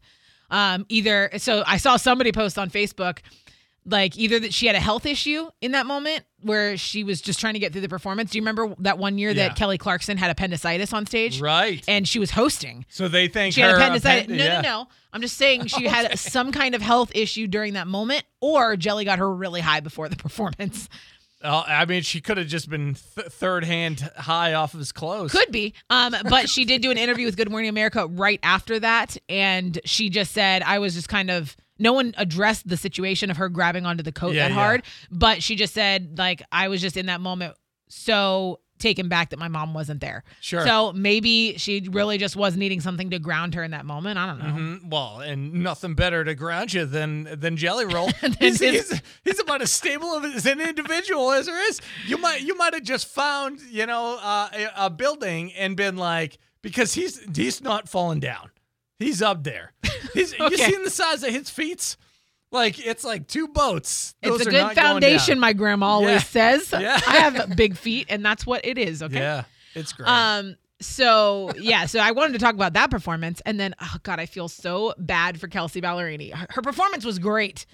Um, 0.50 0.86
either 0.88 1.30
so 1.38 1.62
I 1.66 1.76
saw 1.76 1.96
somebody 1.96 2.32
post 2.32 2.58
on 2.58 2.70
Facebook, 2.70 3.18
like 3.88 4.16
either 4.18 4.38
that 4.40 4.52
she 4.54 4.66
had 4.66 4.76
a 4.76 4.80
health 4.80 5.06
issue 5.06 5.48
in 5.60 5.72
that 5.72 5.86
moment 5.86 6.24
where 6.42 6.76
she 6.76 7.02
was 7.04 7.20
just 7.20 7.40
trying 7.40 7.54
to 7.54 7.58
get 7.58 7.72
through 7.72 7.80
the 7.80 7.88
performance. 7.88 8.30
Do 8.30 8.38
you 8.38 8.42
remember 8.42 8.74
that 8.80 8.98
one 8.98 9.18
year 9.18 9.30
Yeah. 9.30 9.48
that 9.48 9.56
Kelly 9.56 9.78
Clarkson 9.78 10.16
had 10.18 10.30
appendicitis 10.30 10.92
on 10.92 11.06
stage? 11.06 11.40
right. 11.40 11.82
And 11.88 12.06
she 12.06 12.18
was 12.18 12.30
hosting. 12.30 12.84
so 12.88 13.08
they 13.08 13.28
think 13.28 13.54
She 13.54 13.60
had 13.60 13.74
appendicitis. 13.74 14.24
append- 14.24 14.38
no, 14.38 14.44
yeah. 14.44 14.60
no, 14.60 14.68
no. 14.82 14.88
I'm 15.12 15.20
just 15.22 15.36
saying 15.38 15.66
she 15.66 15.84
had 15.86 16.18
some 16.18 16.52
kind 16.52 16.74
of 16.74 16.82
health 16.82 17.10
issue 17.14 17.46
during 17.46 17.72
that 17.74 17.86
moment, 17.86 18.24
or 18.40 18.76
Jelly 18.76 19.04
got 19.04 19.18
her 19.18 19.32
really 19.34 19.60
high 19.62 19.80
before 19.80 20.08
the 20.08 20.16
performance. 20.28 20.88
Uh, 21.42 21.62
I 21.66 21.84
mean, 21.84 22.02
she 22.02 22.20
could 22.20 22.36
have 22.36 22.48
just 22.48 22.68
been 22.68 22.94
th- 23.14 23.28
third 23.28 23.64
hand 23.64 24.00
high 24.16 24.54
off 24.54 24.74
of 24.74 24.80
his 24.80 24.90
clothes. 24.90 25.30
Could 25.30 25.52
be. 25.52 25.72
Um, 25.88 26.12
but 26.28 26.48
she 26.50 26.64
did 26.64 26.82
do 26.82 26.90
an 26.90 26.98
interview 26.98 27.26
with 27.26 27.36
Good 27.36 27.48
Morning 27.48 27.68
America 27.68 28.06
right 28.08 28.40
after 28.42 28.80
that. 28.80 29.16
And 29.28 29.78
she 29.84 30.10
just 30.10 30.32
said, 30.32 30.62
I 30.62 30.80
was 30.80 30.94
just 30.94 31.08
kind 31.08 31.30
of, 31.30 31.56
no 31.78 31.92
one 31.92 32.14
addressed 32.18 32.68
the 32.68 32.76
situation 32.76 33.30
of 33.30 33.36
her 33.36 33.48
grabbing 33.48 33.86
onto 33.86 34.02
the 34.02 34.12
coat 34.12 34.34
Yeah, 34.34 34.48
that 34.48 34.54
yeah. 34.54 34.60
hard. 34.60 34.82
But 35.10 35.42
she 35.42 35.56
just 35.56 35.74
said, 35.74 36.18
like, 36.18 36.42
I 36.52 36.68
was 36.68 36.80
just 36.80 36.96
in 36.96 37.06
that 37.06 37.20
moment 37.20 37.54
so 37.88 38.60
taken 38.78 39.08
back 39.08 39.30
that 39.30 39.40
my 39.40 39.48
mom 39.48 39.74
wasn't 39.74 40.00
there. 40.00 40.22
Sure. 40.40 40.64
So 40.64 40.92
maybe 40.92 41.58
she 41.58 41.88
really 41.90 42.16
just 42.16 42.36
was 42.36 42.56
needing 42.56 42.80
something 42.80 43.10
to 43.10 43.18
ground 43.18 43.54
her 43.56 43.64
in 43.64 43.72
that 43.72 43.84
moment. 43.84 44.18
I 44.18 44.26
don't 44.26 44.38
know. 44.38 44.44
Mhm. 44.44 44.90
Well, 44.90 45.20
and 45.20 45.52
nothing 45.54 45.94
better 45.94 46.22
to 46.24 46.32
ground 46.36 46.72
you 46.72 46.84
than 46.84 47.24
than 47.40 47.56
Jelly 47.56 47.86
Roll. 47.86 48.08
he's, 48.38 48.60
he's, 48.60 49.02
he's 49.24 49.40
about 49.40 49.62
as 49.62 49.72
stable 49.72 50.14
as 50.24 50.46
an 50.46 50.60
individual 50.60 51.32
as 51.32 51.46
there 51.46 51.68
is. 51.68 51.80
You 52.06 52.18
might 52.18 52.42
you 52.42 52.56
might 52.56 52.72
have 52.74 52.84
just 52.84 53.08
found 53.08 53.60
you 53.68 53.84
know 53.86 54.16
uh, 54.22 54.48
a, 54.52 54.86
a 54.86 54.90
building 54.90 55.52
and 55.54 55.76
been 55.76 55.96
like 55.96 56.38
because 56.62 56.94
he's 56.94 57.20
he's 57.34 57.60
not 57.60 57.88
falling 57.88 58.20
down. 58.20 58.50
He's 58.98 59.22
up 59.22 59.44
there. 59.44 59.72
He's 60.14 60.36
you 60.38 60.56
seen 60.56 60.84
the 60.84 60.90
size 60.90 61.22
of 61.22 61.30
his 61.32 61.50
feet? 61.50 61.96
Like 62.50 62.84
it's 62.84 63.04
like 63.04 63.26
two 63.28 63.48
boats. 63.48 64.14
Those 64.22 64.40
It's 64.40 64.48
a 64.48 64.50
good 64.50 64.72
foundation, 64.74 65.38
my 65.38 65.52
grandma 65.52 65.86
always 65.86 66.08
Yeah. 66.10 66.18
says. 66.58 66.72
Yeah. 66.72 67.00
I 67.06 67.16
have 67.18 67.56
big 67.56 67.76
feet, 67.76 68.06
and 68.08 68.24
that's 68.24 68.46
what 68.46 68.64
it 68.64 68.78
is. 68.78 69.02
Okay. 69.02 69.18
Yeah, 69.18 69.44
it's 69.74 69.92
great. 69.92 70.08
Um. 70.08 70.56
So 70.80 71.50
yeah. 71.58 71.86
So 71.86 71.98
I 71.98 72.12
wanted 72.12 72.32
to 72.34 72.38
talk 72.38 72.54
about 72.54 72.72
that 72.72 72.90
performance, 72.90 73.42
and 73.44 73.60
then 73.60 73.74
oh 73.82 73.96
god, 74.02 74.18
I 74.18 74.26
feel 74.26 74.48
so 74.48 74.94
bad 74.96 75.38
for 75.40 75.48
Kelsea 75.48 75.80
Ballerini. 75.82 76.32
Her, 76.32 76.46
her 76.50 76.62
performance 76.62 77.04
was 77.04 77.18
great, 77.18 77.66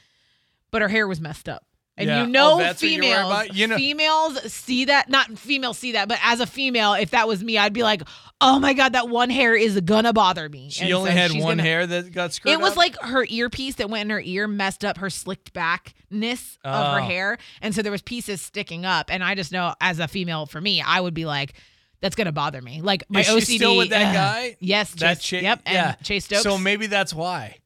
but 0.70 0.82
her 0.82 0.88
hair 0.88 1.06
was 1.06 1.20
messed 1.20 1.48
up. 1.48 1.64
And 1.96 2.08
Yeah. 2.08 2.16
you 2.22 2.22
oh, 2.24 2.26
know, 2.26 2.52
Oh, 2.54 2.58
that's 2.58 2.82
you're 2.82 2.90
females. 3.02 3.46
You 3.52 3.66
know- 3.68 3.76
females 3.76 4.52
see 4.52 4.86
that. 4.86 5.08
Not 5.08 5.38
females 5.38 5.78
see 5.78 5.92
that, 5.92 6.08
but 6.08 6.18
as 6.24 6.40
a 6.40 6.46
female, 6.46 6.94
if 6.94 7.10
that 7.10 7.28
was 7.28 7.42
me, 7.44 7.56
I'd 7.56 7.72
be 7.72 7.84
like, 7.84 8.02
"Oh 8.40 8.58
my 8.58 8.72
god, 8.72 8.94
that 8.94 9.08
one 9.08 9.30
hair 9.30 9.54
is 9.54 9.80
gonna 9.80 10.12
bother 10.12 10.48
me." 10.48 10.70
she 10.70 10.84
And 10.86 10.92
only 10.92 11.10
so 11.12 11.16
had 11.16 11.30
one 11.32 11.40
gonna- 11.58 11.62
hair 11.62 11.86
that 11.86 12.12
got 12.12 12.32
screwed 12.32 12.52
it 12.54 12.60
was 12.60 12.72
up? 12.72 12.78
like 12.78 12.98
her 13.00 13.24
earpiece 13.28 13.76
that 13.76 13.88
went 13.90 14.02
in 14.06 14.10
her 14.10 14.20
ear 14.20 14.48
messed 14.48 14.84
up 14.84 14.98
her 14.98 15.08
slicked 15.08 15.52
backness 15.52 16.58
of 16.64 16.94
her 16.94 17.00
Oh. 17.00 17.04
hair. 17.04 17.38
And 17.62 17.72
so 17.74 17.80
there 17.82 17.92
was 17.92 18.02
pieces 18.02 18.42
sticking 18.42 18.84
up. 18.84 19.08
And 19.12 19.22
I 19.22 19.36
just 19.36 19.52
know 19.52 19.74
as 19.80 20.00
a 20.00 20.08
female, 20.08 20.46
for 20.46 20.60
me, 20.60 20.80
I 20.82 21.00
would 21.00 21.14
be 21.14 21.26
like, 21.26 21.54
that's 22.00 22.16
gonna 22.16 22.32
bother 22.32 22.60
me. 22.60 22.80
Like 22.82 23.04
my 23.08 23.20
Is 23.20 23.28
OCD. 23.28 23.46
she 23.46 23.56
still 23.58 23.76
with 23.76 23.90
that 23.90 24.08
ugh. 24.08 24.14
guy? 24.14 24.56
Yes, 24.58 24.90
that 24.94 25.20
Chase. 25.20 25.44
Yep. 25.44 25.62
And 25.64 25.74
yeah. 25.74 25.92
Chase 26.02 26.24
Stokes. 26.24 26.42
So 26.42 26.58
maybe 26.58 26.86
that's 26.88 27.14
why. 27.14 27.58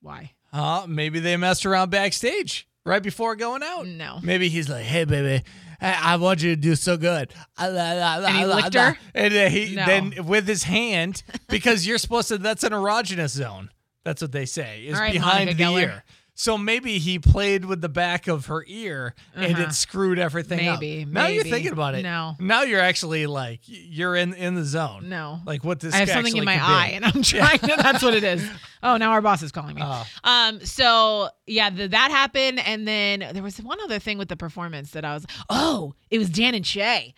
why? 0.00 0.32
Huh? 0.52 0.86
Maybe 0.88 1.20
they 1.20 1.36
messed 1.36 1.64
around 1.66 1.90
backstage. 1.90 2.66
Right 2.86 3.02
before 3.02 3.36
going 3.36 3.62
out? 3.62 3.86
No. 3.86 4.18
Maybe 4.22 4.48
he's 4.48 4.68
like, 4.70 4.84
"Hey, 4.84 5.04
baby, 5.04 5.44
I, 5.80 6.14
I 6.14 6.16
want 6.16 6.42
you 6.42 6.54
to 6.54 6.60
do 6.60 6.74
so 6.76 6.96
good." 6.96 7.34
Ah, 7.58 8.24
and 8.26 8.36
he 8.36 8.44
licked 8.46 8.74
her? 8.74 8.96
And 9.14 9.34
then 9.34 9.50
he 9.50 9.74
No. 9.74 9.84
then 9.86 10.14
with 10.26 10.46
his 10.48 10.62
hand 10.62 11.22
because 11.48 11.86
you're 11.86 11.98
supposed 11.98 12.28
to. 12.28 12.38
That's 12.38 12.64
an 12.64 12.72
erogenous 12.72 13.30
zone. 13.30 13.70
That's 14.04 14.22
what 14.22 14.30
they 14.32 14.46
say 14.46 14.84
is 14.84 14.94
All 14.94 15.00
right, 15.00 15.12
behind 15.12 15.46
Monica 15.50 15.56
the 15.56 15.64
Geller. 15.64 15.82
ear. 15.82 16.04
So 16.38 16.58
maybe 16.58 16.98
he 16.98 17.18
played 17.18 17.64
with 17.64 17.80
the 17.80 17.88
back 17.88 18.28
of 18.28 18.46
her 18.46 18.62
ear 18.68 19.14
and 19.34 19.54
Uh-huh. 19.54 19.62
it 19.64 19.72
screwed 19.72 20.18
everything 20.18 20.68
up. 20.68 20.80
Maybe, 20.80 21.06
Now 21.06 21.28
you're 21.28 21.42
thinking 21.44 21.72
about 21.72 21.94
it. 21.94 22.02
No. 22.02 22.36
Now 22.38 22.60
you're 22.62 22.80
actually 22.82 23.24
like 23.26 23.60
you're 23.64 24.14
in 24.14 24.34
in 24.34 24.54
the 24.54 24.62
zone. 24.64 25.08
No. 25.08 25.40
Like 25.46 25.64
what 25.64 25.80
this 25.80 25.94
I 25.94 25.98
have 26.00 26.10
something 26.10 26.36
in 26.36 26.44
my 26.44 26.62
eye, 26.62 26.88
and 26.94 27.06
I'm 27.06 27.22
trying 27.22 27.58
to. 27.60 27.74
That's 27.78 28.02
what 28.02 28.14
it 28.14 28.22
is. 28.22 28.46
Oh, 28.82 28.98
now 28.98 29.10
our 29.12 29.22
boss 29.22 29.42
is 29.42 29.50
calling 29.50 29.74
me. 29.74 29.82
Oh. 29.84 30.06
Um. 30.22 30.60
So 30.64 31.30
yeah, 31.46 31.70
the, 31.70 31.88
that 31.88 32.10
happened, 32.10 32.60
and 32.60 32.86
then 32.86 33.24
there 33.32 33.42
was 33.42 33.56
one 33.60 33.80
other 33.80 33.98
thing 33.98 34.16
with 34.18 34.28
the 34.28 34.36
performance 34.36 34.90
that 34.92 35.04
I 35.04 35.14
was. 35.14 35.26
Oh, 35.48 35.94
it 36.10 36.18
was 36.18 36.28
Dan 36.30 36.54
and 36.54 36.64
Shay. 36.64 37.14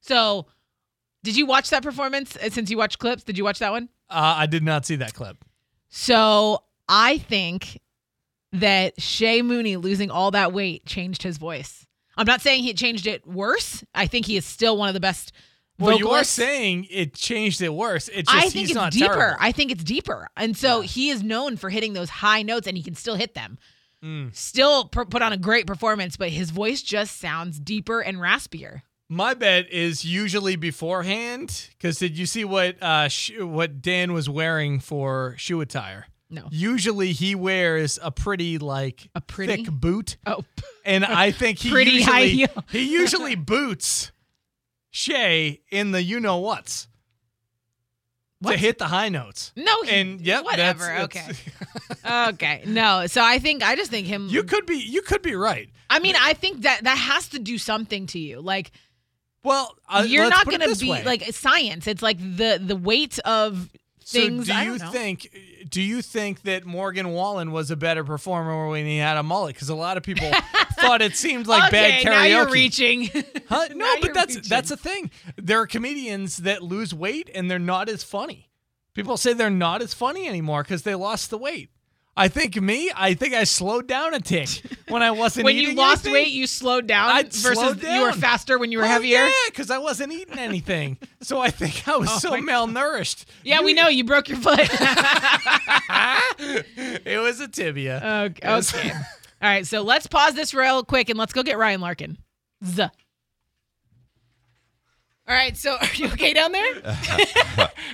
So, 0.00 0.46
did 1.22 1.36
you 1.36 1.46
watch 1.46 1.70
that 1.70 1.82
performance? 1.82 2.36
Uh, 2.36 2.50
Since 2.50 2.70
you 2.70 2.76
watched 2.76 2.98
clips, 2.98 3.22
did 3.22 3.38
you 3.38 3.44
watch 3.44 3.60
that 3.60 3.70
one? 3.70 3.88
Uh, 4.10 4.34
I 4.38 4.46
did 4.46 4.62
not 4.62 4.84
see 4.84 4.96
that 4.96 5.14
clip. 5.14 5.42
So 5.88 6.64
I 6.88 7.18
think 7.18 7.80
that 8.52 9.00
Shay 9.00 9.42
Mooney 9.42 9.76
losing 9.76 10.10
all 10.10 10.30
that 10.32 10.52
weight 10.52 10.84
changed 10.86 11.22
his 11.22 11.38
voice. 11.38 11.86
I'm 12.16 12.26
not 12.26 12.40
saying 12.40 12.64
he 12.64 12.74
changed 12.74 13.06
it 13.06 13.26
worse. 13.26 13.84
I 13.94 14.06
think 14.06 14.26
he 14.26 14.36
is 14.36 14.44
still 14.44 14.76
one 14.76 14.88
of 14.88 14.94
the 14.94 15.00
best. 15.00 15.32
Well, 15.78 15.96
you 15.98 16.10
are 16.10 16.24
saying 16.24 16.88
it 16.90 17.14
changed 17.14 17.62
it 17.62 17.72
worse. 17.72 18.08
It's 18.08 18.30
just 18.30 18.36
I 18.38 18.42
he's 18.44 18.52
think 18.52 18.64
it's 18.66 18.74
not 18.74 18.92
deeper. 18.92 19.14
terrible. 19.14 19.36
I 19.40 19.52
think 19.52 19.70
it's 19.72 19.82
deeper, 19.84 20.28
and 20.36 20.54
so 20.56 20.80
Yeah. 20.82 20.86
he 20.86 21.08
is 21.10 21.22
known 21.22 21.56
for 21.56 21.70
hitting 21.70 21.94
those 21.94 22.10
high 22.10 22.42
notes, 22.42 22.66
and 22.66 22.76
he 22.76 22.82
can 22.82 22.94
still 22.94 23.14
hit 23.14 23.32
them. 23.34 23.58
Mm. 24.04 24.34
Still 24.36 24.86
pr- 24.86 25.04
put 25.04 25.22
on 25.22 25.32
a 25.32 25.38
great 25.38 25.66
performance, 25.66 26.16
but 26.18 26.28
his 26.30 26.50
voice 26.50 26.82
just 26.82 27.18
sounds 27.18 27.58
deeper 27.58 28.00
and 28.00 28.18
raspier. 28.18 28.82
My 29.08 29.32
bet 29.34 29.70
is 29.72 30.04
usually 30.04 30.56
beforehand. 30.56 31.68
Because 31.78 31.98
did 31.98 32.18
you 32.18 32.26
see 32.26 32.44
what 32.44 32.82
uh, 32.82 33.08
sh- 33.08 33.38
what 33.40 33.80
Dan 33.80 34.12
was 34.12 34.28
wearing 34.28 34.80
for 34.80 35.34
shoe 35.38 35.60
attire? 35.62 36.06
No. 36.30 36.46
Usually 36.50 37.12
he 37.12 37.34
wears 37.34 37.98
a 38.02 38.10
pretty 38.10 38.58
like 38.58 39.08
A 39.14 39.20
pretty? 39.20 39.64
thick 39.64 39.72
boot, 39.72 40.16
Oh, 40.26 40.44
and 40.84 41.04
I 41.04 41.30
think 41.40 41.58
he 41.58 41.70
Pretty 41.70 41.90
usually 41.92 42.12
high 42.12 42.26
heel. 42.26 42.64
he 42.70 42.90
usually 42.92 43.34
boots 43.34 44.12
Shay 44.90 45.60
in 45.70 45.90
the 45.92 46.02
you 46.02 46.20
know 46.20 46.38
what's 46.38 46.88
What? 48.40 48.52
to 48.52 48.58
hit 48.58 48.78
the 48.78 48.86
high 48.86 49.08
notes. 49.08 49.52
no. 49.56 49.82
he- 49.82 49.90
And 49.90 50.20
yep, 50.20 50.44
whatever. 50.44 50.84
that's- 50.86 51.04
okay. 51.04 51.26
that's- 52.02 52.28
okay. 52.34 52.62
No. 52.66 53.06
So 53.06 53.22
I 53.22 53.38
think 53.38 53.62
I 53.62 53.76
just 53.76 53.90
think 53.90 54.06
him. 54.06 54.28
you 54.28 54.42
could 54.44 54.66
be 54.66 54.76
you 54.78 55.02
could 55.02 55.22
be 55.22 55.34
right. 55.34 55.68
I 55.88 55.98
mean, 55.98 56.14
I 56.18 56.34
think 56.34 56.62
that 56.62 56.84
that 56.84 56.96
has 56.96 57.28
to 57.30 57.38
do 57.38 57.58
something 57.58 58.06
to 58.08 58.18
you. 58.18 58.40
Like 58.40 58.70
Well, 59.42 59.74
uh, 59.88 60.04
you're 60.06 60.28
not 60.30 60.46
going 60.46 60.60
to 60.60 60.76
be 60.78 60.90
way. 60.90 61.02
like 61.04 61.22
science. 61.34 61.86
It's 61.86 62.02
like 62.02 62.18
the 62.18 62.60
the 62.64 62.76
weight 62.76 63.18
of 63.20 63.68
things. 64.04 64.46
So 64.46 64.52
do 64.52 64.58
I 64.58 64.64
you 64.64 64.78
think? 64.78 65.28
Do 65.70 65.80
you 65.80 66.02
think 66.02 66.42
that 66.42 66.64
Morgan 66.66 67.10
Wallen 67.12 67.52
was 67.52 67.70
a 67.70 67.76
better 67.76 68.02
performer 68.04 68.68
when 68.68 68.84
he 68.86 68.98
had 68.98 69.16
a 69.16 69.22
mullet? 69.22 69.54
Because 69.54 69.68
a 69.68 69.74
lot 69.74 69.96
of 69.96 70.02
people 70.02 70.28
thought 70.80 71.00
it 71.00 71.16
seemed 71.16 71.46
like 71.46 71.72
okay, 71.72 72.02
bad 72.02 72.02
karaoke. 72.02 72.10
now 72.10 72.24
you're 72.24 72.50
reaching. 72.50 73.08
Huh? 73.48 73.68
No, 73.70 73.76
Now 73.76 73.94
but 74.02 74.12
that's 74.14 74.36
reaching. 74.36 74.48
that's 74.48 74.70
a 74.70 74.76
thing. 74.76 75.10
There 75.36 75.60
are 75.60 75.66
comedians 75.66 76.38
that 76.38 76.62
lose 76.62 76.92
weight 76.92 77.30
and 77.34 77.50
they're 77.50 77.58
not 77.58 77.88
as 77.88 78.02
funny. 78.02 78.50
People 78.94 79.16
say 79.16 79.32
they're 79.32 79.48
not 79.50 79.80
as 79.82 79.94
funny 79.94 80.26
anymore 80.28 80.62
because 80.64 80.82
they 80.82 80.94
lost 80.96 81.30
the 81.30 81.38
weight. 81.38 81.70
I 82.20 82.28
think 82.28 82.60
me, 82.60 82.90
I 82.94 83.14
think 83.14 83.32
I 83.32 83.44
slowed 83.44 83.86
down 83.86 84.12
a 84.12 84.20
tick 84.20 84.48
when 84.88 85.02
I 85.02 85.10
wasn't 85.10 85.44
when 85.44 85.56
you 85.56 85.74
lost 85.74 86.04
anything. 86.04 86.12
weight, 86.12 86.28
you 86.32 86.46
slowed 86.46 86.86
down 86.86 87.10
I'd 87.10 87.32
versus 87.32 87.58
slowed 87.58 87.82
you 87.82 88.02
were 88.02 88.12
faster 88.12 88.58
when 88.58 88.70
you 88.70 88.78
were 88.78 88.84
Oh, 88.84 88.88
heavier. 88.88 89.24
Yeah, 89.24 89.32
because 89.46 89.70
I 89.70 89.78
wasn't 89.78 90.12
eating 90.12 90.38
anything. 90.38 90.98
so 91.22 91.40
I 91.40 91.50
think 91.50 91.88
I 91.88 91.96
was 91.96 92.10
Oh 92.12 92.18
so 92.18 92.30
my 92.30 92.40
malnourished. 92.40 93.24
Yeah, 93.42 93.62
we 93.62 93.72
know 93.72 93.88
you 93.88 94.04
broke 94.04 94.28
your 94.28 94.38
foot. 94.38 94.60
it 96.38 97.20
was 97.22 97.40
a 97.40 97.48
tibia. 97.48 98.26
okay. 98.30 98.48
okay. 98.52 98.90
All 98.92 99.48
right, 99.48 99.66
so 99.66 99.80
let's 99.82 100.06
pause 100.06 100.34
this 100.34 100.52
real 100.52 100.84
quick 100.84 101.08
and 101.08 101.18
let's 101.18 101.32
go 101.32 101.42
get 101.42 101.56
Ryan 101.56 101.80
Larkin. 101.80 102.18
Z. 102.64 102.82
All 102.82 102.90
right, 105.36 105.56
so 105.56 105.76
are 105.80 105.94
you 105.94 106.08
okay 106.08 106.34
down 106.34 106.52
there? 106.52 106.82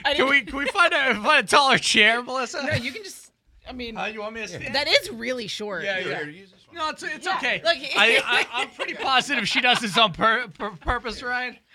I 0.04 0.14
Can 0.14 0.28
we 0.28 0.42
can 0.42 0.56
we 0.56 0.66
find 0.66 0.92
a 0.92 1.14
find 1.23 1.45
a 1.45 1.49
taller 1.49 1.78
chair, 1.78 2.23
Melissa? 2.23 2.62
No, 2.64 2.73
you 2.75 2.90
can 2.92 3.04
just. 3.04 3.25
I 3.69 3.73
mean, 3.73 3.97
Uh, 3.97 4.07
you 4.07 4.21
want 4.21 4.35
me 4.35 4.43
to 4.43 4.49
stand? 4.49 4.75
that 4.75 4.87
is 4.89 5.11
really 5.11 5.47
short. 5.47 5.85
yeah, 5.85 5.99
yeah. 5.99 6.25
No, 6.73 6.91
it's, 6.91 7.03
it's 7.03 7.25
Yeah, 7.27 7.37
okay. 7.39 7.61
look- 7.65 7.77
I, 7.97 8.21
I, 8.25 8.47
I'm 8.63 8.71
pretty 8.71 8.95
positive 8.95 9.49
she 9.49 9.61
does 9.61 9.81
this 9.81 9.97
on 9.97 10.13
pur- 10.13 10.49
pur- 10.59 10.71
purpose, 10.81 11.23
Ryan. 11.23 11.57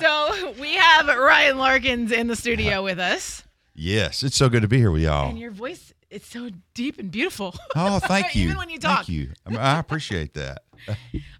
So 0.00 0.54
we 0.58 0.72
have 0.74 1.06
Ryan 1.06 1.58
Larkins 1.58 2.10
in 2.12 2.26
the 2.26 2.34
studio 2.36 2.82
with 2.82 2.98
us, 2.98 3.44
Yes, 3.74 4.22
it's 4.22 4.36
so 4.36 4.48
good 4.48 4.62
to 4.62 4.68
be 4.68 4.78
here 4.78 4.90
with 4.90 5.02
y'all. 5.02 5.28
and 5.30 5.38
your 5.38 5.50
voice 5.50 5.92
it's 6.12 6.28
so 6.28 6.50
deep 6.74 6.98
and 6.98 7.10
beautiful. 7.10 7.54
Oh, 7.74 7.98
thank 8.00 8.34
you. 8.34 8.44
Even 8.44 8.58
when 8.58 8.68
you 8.70 8.78
talk. 8.78 8.98
Thank 9.06 9.08
you. 9.08 9.30
I, 9.46 9.50
mean, 9.50 9.58
I 9.58 9.78
appreciate 9.78 10.34
that. 10.34 10.62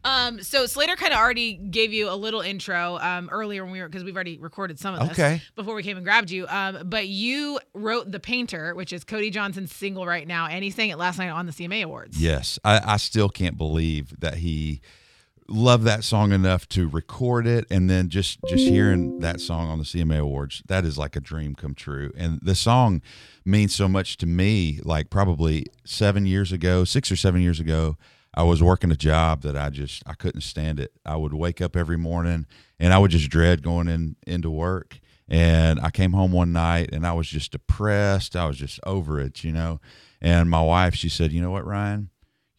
Um, 0.04 0.42
so 0.42 0.66
Slater 0.66 0.96
kind 0.96 1.12
of 1.12 1.18
already 1.20 1.54
gave 1.54 1.92
you 1.92 2.10
a 2.10 2.14
little 2.16 2.40
intro 2.40 2.98
um, 2.98 3.28
earlier 3.30 3.62
when 3.64 3.72
we 3.72 3.80
were 3.80 3.88
because 3.88 4.02
we've 4.02 4.14
already 4.16 4.36
recorded 4.38 4.80
some 4.80 4.94
of 4.94 5.00
this 5.08 5.10
Okay. 5.12 5.40
before 5.54 5.76
we 5.76 5.84
came 5.84 5.96
and 5.96 6.04
grabbed 6.04 6.30
you. 6.32 6.46
Um, 6.48 6.88
but 6.88 7.06
you 7.06 7.60
wrote 7.72 8.10
"The 8.10 8.18
Painter," 8.18 8.74
which 8.74 8.92
is 8.92 9.04
Cody 9.04 9.30
Johnson's 9.30 9.72
single 9.72 10.04
right 10.04 10.26
now, 10.26 10.46
and 10.48 10.64
he 10.64 10.70
sang 10.70 10.90
it 10.90 10.98
last 10.98 11.18
night 11.18 11.30
on 11.30 11.46
the 11.46 11.52
CMA 11.52 11.84
Awards. 11.84 12.20
Yes, 12.20 12.58
I, 12.64 12.80
I 12.94 12.96
still 12.96 13.28
can't 13.28 13.56
believe 13.56 14.18
that 14.20 14.38
he 14.38 14.80
loved 15.52 15.84
that 15.84 16.02
song 16.04 16.32
enough 16.32 16.68
to 16.70 16.88
record 16.88 17.46
it, 17.46 17.66
and 17.70 17.88
then 17.88 18.08
just 18.08 18.38
just 18.48 18.66
hearing 18.66 19.20
that 19.20 19.40
song 19.40 19.68
on 19.68 19.78
the 19.78 19.84
CMA 19.84 20.18
Awards, 20.18 20.62
that 20.66 20.84
is 20.84 20.98
like 20.98 21.14
a 21.14 21.20
dream 21.20 21.54
come 21.54 21.74
true. 21.74 22.12
And 22.16 22.40
the 22.42 22.54
song 22.54 23.02
means 23.44 23.74
so 23.74 23.88
much 23.88 24.16
to 24.18 24.26
me. 24.26 24.80
Like 24.82 25.10
probably 25.10 25.66
seven 25.84 26.26
years 26.26 26.52
ago, 26.52 26.84
six 26.84 27.12
or 27.12 27.16
seven 27.16 27.40
years 27.42 27.60
ago, 27.60 27.96
I 28.34 28.42
was 28.44 28.62
working 28.62 28.90
a 28.90 28.96
job 28.96 29.42
that 29.42 29.56
I 29.56 29.70
just 29.70 30.02
I 30.06 30.14
couldn't 30.14 30.40
stand 30.40 30.80
it. 30.80 30.92
I 31.04 31.16
would 31.16 31.34
wake 31.34 31.60
up 31.60 31.76
every 31.76 31.98
morning 31.98 32.46
and 32.80 32.92
I 32.92 32.98
would 32.98 33.10
just 33.10 33.30
dread 33.30 33.62
going 33.62 33.88
in 33.88 34.16
into 34.26 34.50
work. 34.50 34.98
And 35.28 35.80
I 35.80 35.90
came 35.90 36.12
home 36.12 36.32
one 36.32 36.52
night 36.52 36.90
and 36.92 37.06
I 37.06 37.12
was 37.12 37.28
just 37.28 37.52
depressed. 37.52 38.36
I 38.36 38.46
was 38.46 38.58
just 38.58 38.80
over 38.84 39.20
it, 39.20 39.44
you 39.44 39.52
know. 39.52 39.80
And 40.20 40.50
my 40.50 40.62
wife, 40.62 40.94
she 40.94 41.08
said, 41.08 41.32
"You 41.32 41.42
know 41.42 41.50
what, 41.50 41.66
Ryan? 41.66 42.10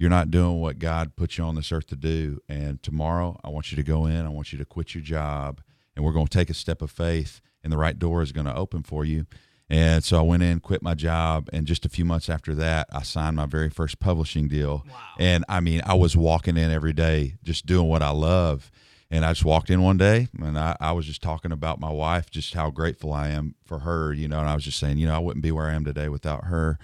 You're 0.03 0.10
not 0.10 0.31
doing 0.31 0.60
what 0.60 0.79
God 0.79 1.15
put 1.15 1.38
you 1.38 1.45
on 1.45 1.55
this 1.55 1.72
earth 1.72 1.88
to 1.88 1.95
do. 1.95 2.41
And 2.50 2.83
tomorrow, 2.83 3.39
I 3.41 3.48
want 3.48 3.72
you 3.72 3.77
to 3.77 3.83
go 3.83 4.05
in. 4.05 4.25
I 4.25 4.29
want 4.29 4.51
you 4.51 4.57
to 4.57 4.65
quit 4.65 4.93
your 4.93 5.01
job, 5.01 5.62
and 5.95 6.03
we're 6.03 6.12
going 6.12 6.27
to 6.27 6.38
take 6.38 6.50
a 6.50 6.53
step 6.53 6.81
of 6.81 6.91
faith, 6.91 7.39
and 7.63 7.72
the 7.72 7.77
right 7.77 7.98
door 7.98 8.22
is 8.22 8.33
going 8.33 8.45
to 8.45 8.53
open 8.53 8.83
for 8.83 9.05
you." 9.05 9.27
And 9.69 10.03
so 10.03 10.19
I 10.19 10.22
went 10.24 10.43
in, 10.43 10.60
quit 10.60 10.83
my 10.83 10.93
job, 10.93 11.50
and 11.53 11.65
just 11.65 11.86
a 11.86 11.89
few 11.89 12.03
months 12.03 12.29
after 12.29 12.53
that, 12.53 12.88
I 12.91 13.03
signed 13.03 13.38
my 13.38 13.45
very 13.45 13.69
first 13.69 14.01
publishing 14.01 14.50
deal. 14.50 14.86
And 15.19 15.45
I 15.48 15.62
mean, 15.62 15.81
I 15.86 15.93
was 15.93 16.17
walking 16.17 16.57
in 16.57 16.69
every 16.69 16.91
day, 16.91 17.36
just 17.41 17.65
doing 17.65 17.88
what 17.88 18.01
I 18.01 18.10
love. 18.10 18.72
And 19.10 19.24
I 19.24 19.31
just 19.31 19.45
walked 19.45 19.69
in 19.69 19.81
one 19.83 19.98
day 19.98 20.27
and 20.41 20.60
I, 20.60 20.75
I 20.81 20.91
was 20.91 21.05
just 21.05 21.22
talking 21.22 21.51
about 21.53 21.79
my 21.79 21.91
wife, 21.91 22.29
just 22.29 22.55
how 22.55 22.72
grateful 22.72 23.13
I 23.13 23.29
am 23.29 23.55
for 23.63 23.79
her, 23.79 24.12
you 24.12 24.27
know, 24.27 24.39
and 24.39 24.50
I 24.50 24.55
was 24.55 24.65
just 24.65 24.79
saying, 24.79 24.98
you 24.98 25.05
know, 25.05 25.15
I 25.15 25.19
wouldn't 25.19 25.43
be 25.43 25.51
where 25.51 25.67
I 25.67 25.75
am 25.75 25.86
today 25.86 26.10
without 26.10 26.45
her. 26.45 26.77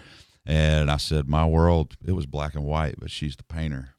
And 0.49 0.89
I 0.89 0.97
said, 0.97 1.29
my 1.29 1.45
world, 1.45 1.95
it 2.03 2.13
was 2.13 2.25
black 2.25 2.55
and 2.55 2.63
white, 2.65 2.95
but 2.99 3.11
she's 3.11 3.35
the 3.35 3.43
painter. 3.43 3.89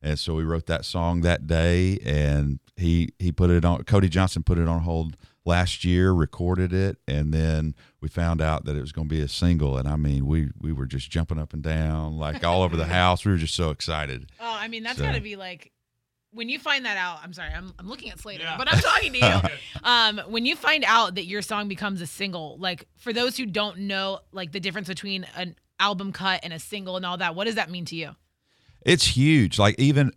And 0.00 0.18
so 0.18 0.34
we 0.34 0.44
wrote 0.44 0.64
that 0.64 0.86
song 0.86 1.20
that 1.20 1.46
day 1.46 1.98
and 2.06 2.58
he, 2.74 3.10
he 3.18 3.32
put 3.32 3.50
it 3.50 3.66
on, 3.66 3.84
Cody 3.84 4.08
Johnson 4.08 4.42
put 4.42 4.56
it 4.56 4.66
on 4.66 4.80
hold 4.80 5.18
last 5.44 5.84
year, 5.84 6.12
recorded 6.12 6.72
it. 6.72 6.96
And 7.06 7.34
then 7.34 7.74
we 8.00 8.08
found 8.08 8.40
out 8.40 8.64
that 8.64 8.76
it 8.76 8.80
was 8.80 8.92
going 8.92 9.08
to 9.10 9.14
be 9.14 9.20
a 9.20 9.28
single. 9.28 9.76
And 9.76 9.86
I 9.86 9.96
mean, 9.96 10.24
we, 10.26 10.48
we 10.58 10.72
were 10.72 10.86
just 10.86 11.10
jumping 11.10 11.38
up 11.38 11.52
and 11.52 11.62
down, 11.62 12.16
like 12.16 12.42
all 12.44 12.62
over 12.62 12.78
the 12.78 12.86
house. 13.00 13.26
We 13.26 13.32
were 13.32 13.36
just 13.38 13.54
so 13.54 13.68
excited. 13.68 14.32
Oh, 14.40 14.56
I 14.58 14.68
mean 14.68 14.82
that's 14.84 14.96
So- 14.96 15.04
got 15.04 15.16
to 15.16 15.20
be 15.20 15.36
like 15.36 15.70
when 16.32 16.48
you 16.48 16.58
find 16.58 16.86
that 16.86 16.96
out. 16.96 17.18
I'm 17.22 17.34
sorry, 17.34 17.50
I'm 17.54 17.74
I'm 17.78 17.88
looking 17.90 18.08
at 18.10 18.20
Slater, 18.20 18.44
Yeah. 18.44 18.56
but 18.56 18.72
I'm 18.72 18.80
talking 18.80 19.12
to 19.12 19.18
you. 19.18 19.40
um, 19.84 20.18
when 20.28 20.46
you 20.46 20.56
find 20.56 20.82
out 20.86 21.16
that 21.16 21.26
your 21.26 21.42
song 21.42 21.68
becomes 21.68 22.00
a 22.00 22.06
single, 22.06 22.56
like 22.58 22.86
for 22.96 23.12
those 23.12 23.36
who 23.36 23.44
don't 23.44 23.80
know, 23.80 24.20
like 24.32 24.52
the 24.52 24.60
difference 24.60 24.88
between 24.88 25.26
an 25.36 25.56
album 25.80 26.12
cut 26.12 26.40
and 26.42 26.52
a 26.52 26.58
single 26.58 26.96
and 26.96 27.04
all 27.04 27.16
that, 27.16 27.34
what 27.34 27.44
does 27.44 27.56
that 27.56 27.70
mean 27.70 27.84
to 27.86 27.96
you? 27.96 28.14
It's 28.82 29.16
huge. 29.16 29.58
Like 29.58 29.74
even 29.78 30.12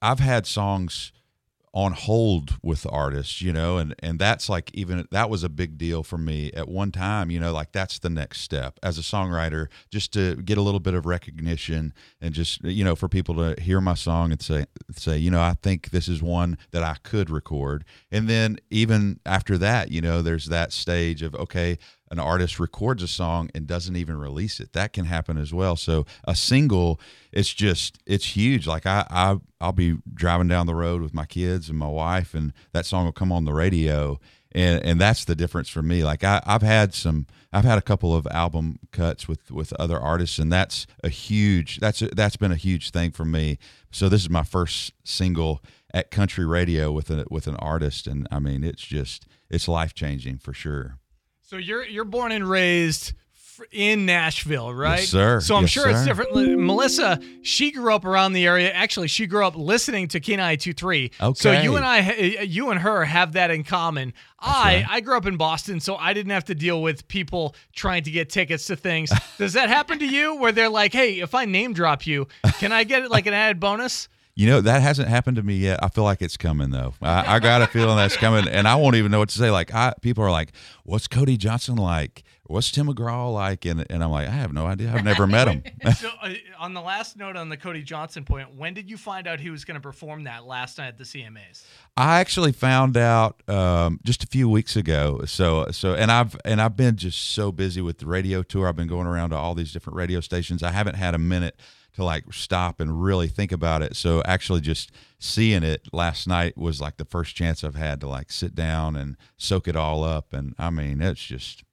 I've 0.00 0.20
had 0.20 0.46
songs 0.46 1.12
on 1.74 1.92
hold 1.92 2.58
with 2.62 2.86
artists, 2.90 3.40
you 3.40 3.50
know, 3.52 3.78
and 3.78 3.94
and 4.00 4.18
that's 4.18 4.48
like 4.48 4.70
even 4.74 5.06
that 5.10 5.30
was 5.30 5.42
a 5.42 5.48
big 5.48 5.78
deal 5.78 6.02
for 6.02 6.18
me 6.18 6.52
at 6.52 6.68
one 6.68 6.92
time, 6.92 7.30
you 7.30 7.40
know, 7.40 7.50
like 7.50 7.72
that's 7.72 7.98
the 7.98 8.10
next 8.10 8.42
step 8.42 8.78
as 8.82 8.98
a 8.98 9.00
songwriter 9.00 9.68
just 9.90 10.12
to 10.12 10.36
get 10.36 10.58
a 10.58 10.60
little 10.60 10.80
bit 10.80 10.92
of 10.92 11.06
recognition 11.06 11.94
and 12.20 12.34
just 12.34 12.62
you 12.62 12.84
know 12.84 12.94
for 12.94 13.08
people 13.08 13.34
to 13.36 13.60
hear 13.60 13.80
my 13.80 13.94
song 13.94 14.32
and 14.32 14.42
say 14.42 14.66
say, 14.94 15.16
you 15.16 15.30
know, 15.30 15.40
I 15.40 15.54
think 15.62 15.90
this 15.90 16.08
is 16.08 16.22
one 16.22 16.58
that 16.72 16.82
I 16.82 16.96
could 17.02 17.30
record. 17.30 17.84
And 18.10 18.28
then 18.28 18.58
even 18.70 19.20
after 19.24 19.56
that, 19.58 19.90
you 19.90 20.02
know, 20.02 20.20
there's 20.20 20.46
that 20.46 20.72
stage 20.72 21.22
of 21.22 21.34
okay, 21.34 21.78
an 22.12 22.20
artist 22.20 22.60
records 22.60 23.02
a 23.02 23.08
song 23.08 23.50
and 23.54 23.66
doesn't 23.66 23.96
even 23.96 24.18
release 24.18 24.60
it. 24.60 24.74
That 24.74 24.92
can 24.92 25.06
happen 25.06 25.38
as 25.38 25.52
well. 25.52 25.76
So 25.76 26.04
a 26.24 26.36
single, 26.36 27.00
it's 27.32 27.52
just 27.52 27.98
it's 28.06 28.36
huge. 28.36 28.66
Like 28.66 28.84
I, 28.84 29.06
I 29.10 29.38
I'll 29.62 29.72
be 29.72 29.96
driving 30.12 30.46
down 30.46 30.66
the 30.66 30.74
road 30.74 31.00
with 31.00 31.14
my 31.14 31.24
kids 31.24 31.70
and 31.70 31.78
my 31.78 31.88
wife, 31.88 32.34
and 32.34 32.52
that 32.72 32.84
song 32.84 33.06
will 33.06 33.12
come 33.12 33.32
on 33.32 33.46
the 33.46 33.54
radio, 33.54 34.20
and 34.52 34.84
and 34.84 35.00
that's 35.00 35.24
the 35.24 35.34
difference 35.34 35.70
for 35.70 35.80
me. 35.82 36.04
Like 36.04 36.22
I, 36.22 36.42
I've 36.44 36.60
had 36.60 36.92
some, 36.92 37.26
I've 37.50 37.64
had 37.64 37.78
a 37.78 37.82
couple 37.82 38.14
of 38.14 38.26
album 38.30 38.78
cuts 38.90 39.26
with 39.26 39.50
with 39.50 39.72
other 39.80 39.98
artists, 39.98 40.38
and 40.38 40.52
that's 40.52 40.86
a 41.02 41.08
huge 41.08 41.78
that's 41.78 42.02
a, 42.02 42.08
that's 42.08 42.36
been 42.36 42.52
a 42.52 42.56
huge 42.56 42.90
thing 42.90 43.10
for 43.10 43.24
me. 43.24 43.58
So 43.90 44.10
this 44.10 44.20
is 44.20 44.28
my 44.28 44.44
first 44.44 44.92
single 45.02 45.62
at 45.94 46.10
country 46.10 46.44
radio 46.44 46.92
with 46.92 47.08
a 47.08 47.24
with 47.30 47.46
an 47.46 47.56
artist, 47.56 48.06
and 48.06 48.28
I 48.30 48.38
mean 48.38 48.64
it's 48.64 48.82
just 48.84 49.26
it's 49.48 49.66
life 49.66 49.94
changing 49.94 50.38
for 50.38 50.52
sure. 50.52 50.98
So 51.52 51.58
you're 51.58 51.84
you're 51.84 52.06
born 52.06 52.32
and 52.32 52.48
raised 52.48 53.12
in 53.72 54.06
Nashville, 54.06 54.72
right? 54.72 55.00
Yes, 55.00 55.10
sir. 55.10 55.40
So 55.40 55.54
I'm 55.54 55.64
Yes, 55.64 55.70
sure 55.70 55.90
it's 55.90 56.02
different. 56.02 56.58
Melissa, 56.58 57.20
she 57.42 57.72
grew 57.72 57.94
up 57.94 58.06
around 58.06 58.32
the 58.32 58.46
area. 58.46 58.72
Actually, 58.72 59.08
she 59.08 59.26
grew 59.26 59.44
up 59.46 59.54
listening 59.54 60.08
to 60.08 60.20
K923. 60.20 61.12
So 61.12 61.26
Okay. 61.26 61.38
So 61.38 61.52
you 61.52 61.76
and 61.76 61.84
I, 61.84 62.12
you 62.40 62.70
and 62.70 62.80
her, 62.80 63.04
have 63.04 63.34
that 63.34 63.50
in 63.50 63.64
common. 63.64 64.14
I 64.40 64.76
right. 64.76 64.86
I 64.88 65.00
grew 65.00 65.14
up 65.14 65.26
in 65.26 65.36
Boston, 65.36 65.78
so 65.80 65.94
I 65.96 66.14
didn't 66.14 66.32
have 66.32 66.46
to 66.46 66.54
deal 66.54 66.80
with 66.80 67.06
people 67.08 67.54
trying 67.74 68.04
to 68.04 68.10
get 68.10 68.30
tickets 68.30 68.66
to 68.68 68.76
things. 68.76 69.12
Does 69.36 69.52
that 69.52 69.68
happen 69.68 69.98
to 69.98 70.06
you, 70.06 70.36
where 70.36 70.52
they're 70.52 70.70
like, 70.70 70.94
"Hey, 70.94 71.20
if 71.20 71.34
I 71.34 71.44
name 71.44 71.74
drop 71.74 72.06
you, 72.06 72.28
can 72.60 72.72
I 72.72 72.84
get 72.84 73.10
like 73.10 73.26
an 73.26 73.34
added 73.34 73.60
bonus?" 73.60 74.08
You 74.34 74.46
know 74.46 74.62
that 74.62 74.80
hasn't 74.80 75.08
happened 75.08 75.36
to 75.36 75.42
me 75.42 75.56
yet. 75.56 75.80
I 75.82 75.88
feel 75.88 76.04
like 76.04 76.22
it's 76.22 76.38
coming 76.38 76.70
though. 76.70 76.94
I, 77.02 77.36
I 77.36 77.38
got 77.38 77.60
a 77.60 77.66
feeling 77.66 77.96
that's 77.96 78.16
coming, 78.16 78.48
and 78.48 78.66
I 78.66 78.76
won't 78.76 78.96
even 78.96 79.10
know 79.10 79.18
what 79.18 79.28
to 79.28 79.38
say. 79.38 79.50
Like 79.50 79.74
I, 79.74 79.92
people 80.00 80.24
are 80.24 80.30
like, 80.30 80.52
"What's 80.84 81.06
Cody 81.06 81.36
Johnson 81.36 81.76
like? 81.76 82.22
What's 82.44 82.70
Tim 82.70 82.86
McGraw 82.86 83.30
like?" 83.30 83.66
And 83.66 83.84
and 83.90 84.02
I'm 84.02 84.10
like, 84.10 84.28
I 84.28 84.30
have 84.30 84.54
no 84.54 84.66
idea. 84.66 84.90
I've 84.90 85.04
never 85.04 85.26
met 85.26 85.48
him. 85.48 85.62
so 85.96 86.08
uh, 86.22 86.32
on 86.58 86.72
the 86.72 86.80
last 86.80 87.18
note 87.18 87.36
on 87.36 87.50
the 87.50 87.58
Cody 87.58 87.82
Johnson 87.82 88.24
point, 88.24 88.54
when 88.54 88.72
did 88.72 88.88
you 88.88 88.96
find 88.96 89.26
out 89.26 89.38
he 89.38 89.50
was 89.50 89.66
going 89.66 89.74
to 89.74 89.82
perform 89.82 90.24
that 90.24 90.46
last 90.46 90.78
night 90.78 90.88
at 90.88 90.96
the 90.96 91.04
CMAs? 91.04 91.66
I 91.98 92.20
actually 92.20 92.52
found 92.52 92.96
out 92.96 93.42
um, 93.50 94.00
just 94.02 94.24
a 94.24 94.26
few 94.26 94.48
weeks 94.48 94.76
ago. 94.76 95.26
So 95.26 95.66
so 95.72 95.94
and 95.94 96.10
I've 96.10 96.38
and 96.46 96.58
I've 96.62 96.76
been 96.76 96.96
just 96.96 97.34
so 97.34 97.52
busy 97.52 97.82
with 97.82 97.98
the 97.98 98.06
radio 98.06 98.42
tour. 98.42 98.66
I've 98.66 98.76
been 98.76 98.88
going 98.88 99.06
around 99.06 99.28
to 99.30 99.36
all 99.36 99.54
these 99.54 99.74
different 99.74 99.98
radio 99.98 100.20
stations. 100.20 100.62
I 100.62 100.70
haven't 100.70 100.94
had 100.94 101.14
a 101.14 101.18
minute 101.18 101.60
to 101.94 102.04
like 102.04 102.32
stop 102.32 102.80
and 102.80 103.02
really 103.02 103.28
think 103.28 103.52
about 103.52 103.82
it. 103.82 103.96
So 103.96 104.22
actually 104.24 104.60
just 104.60 104.92
seeing 105.18 105.62
it 105.62 105.88
last 105.92 106.26
night 106.26 106.56
was 106.56 106.80
like 106.80 106.96
the 106.96 107.04
first 107.04 107.36
chance 107.36 107.62
I've 107.62 107.74
had 107.74 108.00
to 108.00 108.08
like 108.08 108.32
sit 108.32 108.54
down 108.54 108.96
and 108.96 109.16
soak 109.36 109.68
it 109.68 109.76
all 109.76 110.04
up 110.04 110.32
and 110.32 110.54
I 110.58 110.70
mean, 110.70 111.00
it's 111.02 111.22
just 111.24 111.64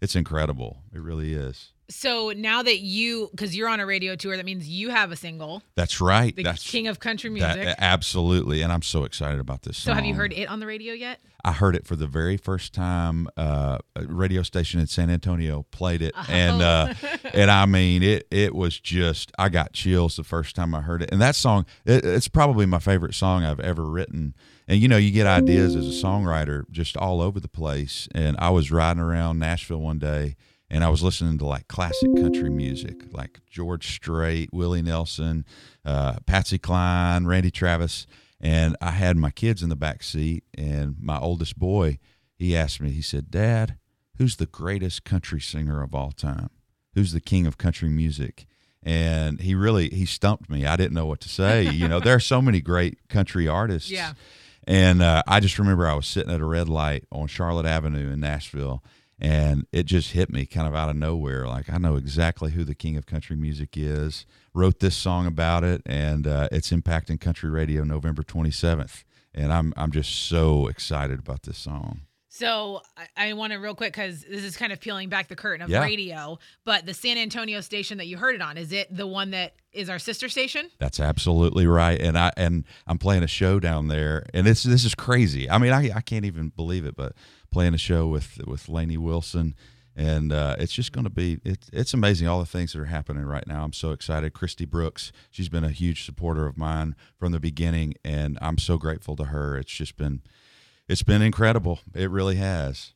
it's 0.00 0.16
incredible. 0.16 0.82
It 0.94 1.00
really 1.00 1.32
is. 1.34 1.72
So 1.88 2.32
now 2.36 2.62
that 2.62 2.80
you, 2.80 3.28
because 3.30 3.56
you're 3.56 3.68
on 3.68 3.78
a 3.80 3.86
radio 3.86 4.16
tour, 4.16 4.36
that 4.36 4.44
means 4.44 4.68
you 4.68 4.90
have 4.90 5.12
a 5.12 5.16
single, 5.16 5.62
That's 5.76 6.00
right. 6.00 6.34
the 6.34 6.42
That's 6.42 6.68
King 6.68 6.88
of 6.88 6.98
Country 6.98 7.30
that- 7.38 7.56
Music. 7.56 7.74
absolutely. 7.78 8.62
And 8.62 8.72
I'm 8.72 8.82
so 8.82 9.04
excited 9.04 9.38
about 9.38 9.62
this 9.62 9.76
song. 9.78 9.82
so 9.82 9.90
song. 9.90 9.96
have 9.98 10.04
you 10.06 10.14
heard 10.14 10.32
it 10.32 10.48
on 10.48 10.58
the 10.60 10.66
radio 10.66 10.92
yet? 10.94 11.20
I 11.44 11.52
heard 11.52 11.76
it 11.76 11.86
for 11.86 11.94
the 11.94 12.08
very 12.08 12.36
first 12.36 12.74
time. 12.74 13.28
Uh, 13.36 13.78
a 13.94 14.04
radio 14.06 14.42
station 14.42 14.80
in 14.80 14.88
San 14.88 15.10
Antonio 15.10 15.64
played 15.70 16.02
it, 16.02 16.12
and 16.28 16.60
uh, 16.60 16.92
and 17.32 17.52
I 17.52 17.66
mean 17.66 18.02
it. 18.02 18.26
It 18.32 18.52
was 18.52 18.80
just 18.80 19.30
I 19.38 19.48
got 19.48 19.72
chills 19.72 20.16
the 20.16 20.24
first 20.24 20.56
time 20.56 20.74
I 20.74 20.80
heard 20.80 21.02
it. 21.02 21.10
And 21.12 21.20
that 21.20 21.36
song, 21.36 21.64
it, 21.84 22.04
it's 22.04 22.26
probably 22.26 22.66
my 22.66 22.80
favorite 22.80 23.14
song 23.14 23.44
I've 23.44 23.60
ever 23.60 23.84
written. 23.84 24.34
And 24.66 24.80
you 24.80 24.88
know, 24.88 24.96
you 24.96 25.12
get 25.12 25.28
ideas 25.28 25.76
as 25.76 25.86
a 25.86 26.04
songwriter 26.04 26.68
just 26.72 26.96
all 26.96 27.20
over 27.20 27.38
the 27.38 27.46
place. 27.46 28.08
And 28.12 28.36
I 28.40 28.50
was 28.50 28.72
riding 28.72 29.00
around 29.00 29.38
Nashville 29.38 29.78
one 29.80 30.00
day, 30.00 30.34
and 30.70 30.84
I 30.84 30.88
was 30.88 31.02
listening 31.02 31.38
to 31.38 31.46
like 31.46 31.68
classic 31.68 32.14
country 32.16 32.50
music, 32.50 33.12
like 33.12 33.40
George 33.48 33.94
Strait, 33.94 34.50
Willie 34.52 34.82
Nelson, 34.82 35.44
uh, 35.84 36.18
Patsy 36.26 36.58
Cline, 36.58 37.26
Randy 37.26 37.50
Travis 37.50 38.06
and 38.40 38.76
I 38.80 38.90
had 38.90 39.16
my 39.16 39.30
kids 39.30 39.62
in 39.62 39.68
the 39.68 39.76
back 39.76 40.02
seat, 40.02 40.44
and 40.56 40.96
my 41.00 41.18
oldest 41.18 41.58
boy, 41.58 41.98
he 42.34 42.56
asked 42.56 42.80
me, 42.80 42.90
he 42.90 43.02
said, 43.02 43.30
"Dad, 43.30 43.76
who's 44.18 44.36
the 44.36 44.46
greatest 44.46 45.04
country 45.04 45.40
singer 45.40 45.82
of 45.82 45.94
all 45.94 46.12
time? 46.12 46.50
Who's 46.94 47.12
the 47.12 47.20
king 47.20 47.46
of 47.46 47.58
country 47.58 47.88
music?" 47.88 48.46
And 48.82 49.40
he 49.40 49.54
really 49.54 49.88
he 49.88 50.06
stumped 50.06 50.50
me. 50.50 50.66
I 50.66 50.76
didn't 50.76 50.92
know 50.92 51.06
what 51.06 51.20
to 51.20 51.28
say. 51.28 51.68
You 51.70 51.88
know, 51.88 51.98
there 51.98 52.14
are 52.14 52.20
so 52.20 52.42
many 52.42 52.60
great 52.60 53.08
country 53.08 53.48
artists. 53.48 53.90
Yeah. 53.90 54.12
And 54.68 55.00
uh, 55.00 55.22
I 55.26 55.40
just 55.40 55.58
remember 55.58 55.86
I 55.86 55.94
was 55.94 56.06
sitting 56.06 56.32
at 56.32 56.40
a 56.40 56.44
red 56.44 56.68
light 56.68 57.04
on 57.10 57.28
Charlotte 57.28 57.66
Avenue 57.66 58.12
in 58.12 58.20
Nashville, 58.20 58.82
and 59.18 59.66
it 59.72 59.84
just 59.84 60.12
hit 60.12 60.30
me 60.30 60.44
kind 60.46 60.68
of 60.68 60.74
out 60.74 60.88
of 60.90 60.96
nowhere. 60.96 61.46
Like 61.46 61.70
I 61.70 61.78
know 61.78 61.96
exactly 61.96 62.52
who 62.52 62.64
the 62.64 62.74
king 62.74 62.96
of 62.96 63.06
country 63.06 63.36
music 63.36 63.70
is. 63.76 64.26
Wrote 64.54 64.80
this 64.80 64.96
song 64.96 65.26
about 65.26 65.64
it, 65.64 65.82
and 65.86 66.26
uh, 66.26 66.48
it's 66.52 66.70
impacting 66.70 67.20
country 67.20 67.50
radio 67.50 67.82
November 67.84 68.22
27th. 68.22 69.04
And 69.34 69.52
I'm 69.52 69.72
I'm 69.76 69.90
just 69.92 70.14
so 70.28 70.66
excited 70.66 71.18
about 71.18 71.42
this 71.42 71.58
song. 71.58 72.02
So 72.28 72.82
I, 72.98 73.28
I 73.28 73.32
want 73.32 73.54
to 73.54 73.58
real 73.58 73.74
quick 73.74 73.94
because 73.94 74.20
this 74.22 74.44
is 74.44 74.58
kind 74.58 74.70
of 74.70 74.78
peeling 74.78 75.08
back 75.08 75.28
the 75.28 75.36
curtain 75.36 75.62
of 75.62 75.70
Yeah. 75.70 75.80
radio. 75.82 76.38
But 76.66 76.84
the 76.84 76.92
San 76.92 77.16
Antonio 77.16 77.62
station 77.62 77.96
that 77.96 78.08
you 78.08 78.18
heard 78.18 78.34
it 78.34 78.42
on 78.42 78.58
is 78.58 78.72
it 78.72 78.94
the 78.94 79.06
one 79.06 79.30
that 79.30 79.54
is 79.72 79.88
our 79.88 79.98
sister 79.98 80.28
station? 80.28 80.68
That's 80.78 81.00
absolutely 81.00 81.66
right. 81.66 81.98
And 81.98 82.18
I 82.18 82.32
and 82.36 82.64
I'm 82.86 82.98
playing 82.98 83.22
a 83.22 83.26
show 83.26 83.58
down 83.58 83.88
there, 83.88 84.26
and 84.34 84.46
it's 84.46 84.62
this 84.64 84.84
is 84.84 84.94
crazy. 84.94 85.48
I 85.50 85.56
mean, 85.58 85.72
I 85.72 85.90
I 85.96 86.00
can't 86.02 86.26
even 86.26 86.50
believe 86.50 86.84
it, 86.84 86.94
but 86.94 87.12
playing 87.50 87.74
a 87.74 87.78
show 87.78 88.06
with 88.06 88.40
with 88.46 88.68
Lainey 88.68 88.96
Wilson, 88.96 89.54
and 89.94 90.32
uh, 90.32 90.56
it's 90.58 90.72
just 90.72 90.92
going 90.92 91.04
to 91.04 91.10
be 91.10 91.38
it's 91.44 91.68
it's 91.72 91.94
amazing 91.94 92.28
all 92.28 92.40
the 92.40 92.46
things 92.46 92.72
that 92.72 92.80
are 92.80 92.86
happening 92.86 93.24
right 93.24 93.46
now. 93.46 93.64
I'm 93.64 93.72
so 93.72 93.92
excited. 93.92 94.32
Christy 94.32 94.64
Brooks, 94.64 95.12
she's 95.30 95.48
been 95.48 95.64
a 95.64 95.70
huge 95.70 96.04
supporter 96.04 96.46
of 96.46 96.56
mine 96.56 96.94
from 97.18 97.32
the 97.32 97.40
beginning, 97.40 97.94
and 98.04 98.38
I'm 98.42 98.58
so 98.58 98.78
grateful 98.78 99.16
to 99.16 99.24
her. 99.24 99.56
It's 99.56 99.72
just 99.72 99.96
been 99.96 100.22
it's 100.88 101.02
been 101.02 101.22
incredible. 101.22 101.80
It 101.94 102.10
really 102.10 102.36
has. 102.36 102.92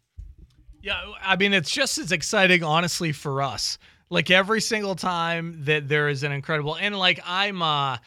Yeah, 0.83 1.01
I 1.23 1.37
mean, 1.37 1.53
it's 1.53 1.71
just 1.71 1.99
as 1.99 2.13
exciting, 2.13 2.63
honestly, 2.63 3.13
for 3.13 3.43
us. 3.43 3.79
Like 4.09 4.31
every 4.31 4.61
single 4.61 4.95
time 4.95 5.65
that 5.65 5.89
there 5.89 6.09
is 6.09 6.23
an 6.23 6.33
incredible, 6.33 6.77
and 6.77 6.99
like 6.99 7.21
I'm, 7.25 7.63
uh, 7.63 7.99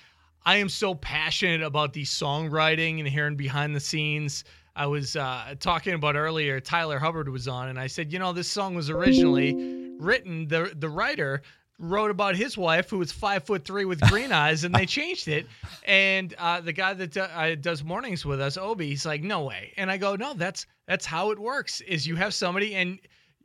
I 0.45 0.57
am 0.57 0.69
so 0.69 0.95
passionate 0.95 1.61
about 1.61 1.93
the 1.93 2.03
songwriting 2.03 2.99
and 2.99 3.07
hearing 3.07 3.37
behind 3.37 3.75
the 3.75 3.79
scenes. 3.79 4.43
I 4.75 4.87
was 4.87 5.15
uh, 5.15 5.55
talking 5.59 5.93
about 5.93 6.15
earlier. 6.15 6.59
Tyler 6.59 6.99
Hubbard 6.99 7.29
was 7.29 7.47
on, 7.47 7.69
and 7.69 7.79
I 7.79 7.87
said, 7.87 8.11
you 8.11 8.19
know, 8.19 8.33
this 8.33 8.47
song 8.47 8.73
was 8.73 8.89
originally 8.89 9.53
written. 9.99 10.47
the 10.47 10.73
The 10.75 10.89
writer 10.89 11.41
wrote 11.79 12.11
about 12.11 12.35
his 12.35 12.57
wife 12.57 12.89
who 12.89 12.97
was 12.97 13.11
five 13.11 13.43
foot 13.43 13.65
three 13.65 13.85
with 13.85 14.01
green 14.01 14.31
eyes, 14.43 14.63
and 14.63 14.73
they 14.73 14.85
changed 14.85 15.27
it. 15.27 15.45
And 15.85 16.33
uh, 16.37 16.61
the 16.61 16.73
guy 16.73 16.93
that 16.93 17.11
do, 17.11 17.21
uh, 17.21 17.55
does 17.55 17.83
mornings 17.83 18.25
with 18.25 18.41
us, 18.41 18.57
Obi, 18.57 18.87
he's 18.89 19.05
like, 19.05 19.21
no 19.21 19.43
way. 19.43 19.73
And 19.77 19.91
I 19.91 19.97
go, 19.97 20.15
no, 20.15 20.33
that's 20.33 20.65
that's 20.87 21.05
how 21.05 21.31
it 21.31 21.39
works. 21.39 21.81
Is 21.81 22.07
you 22.07 22.15
have 22.15 22.33
somebody, 22.33 22.73
and 22.75 22.99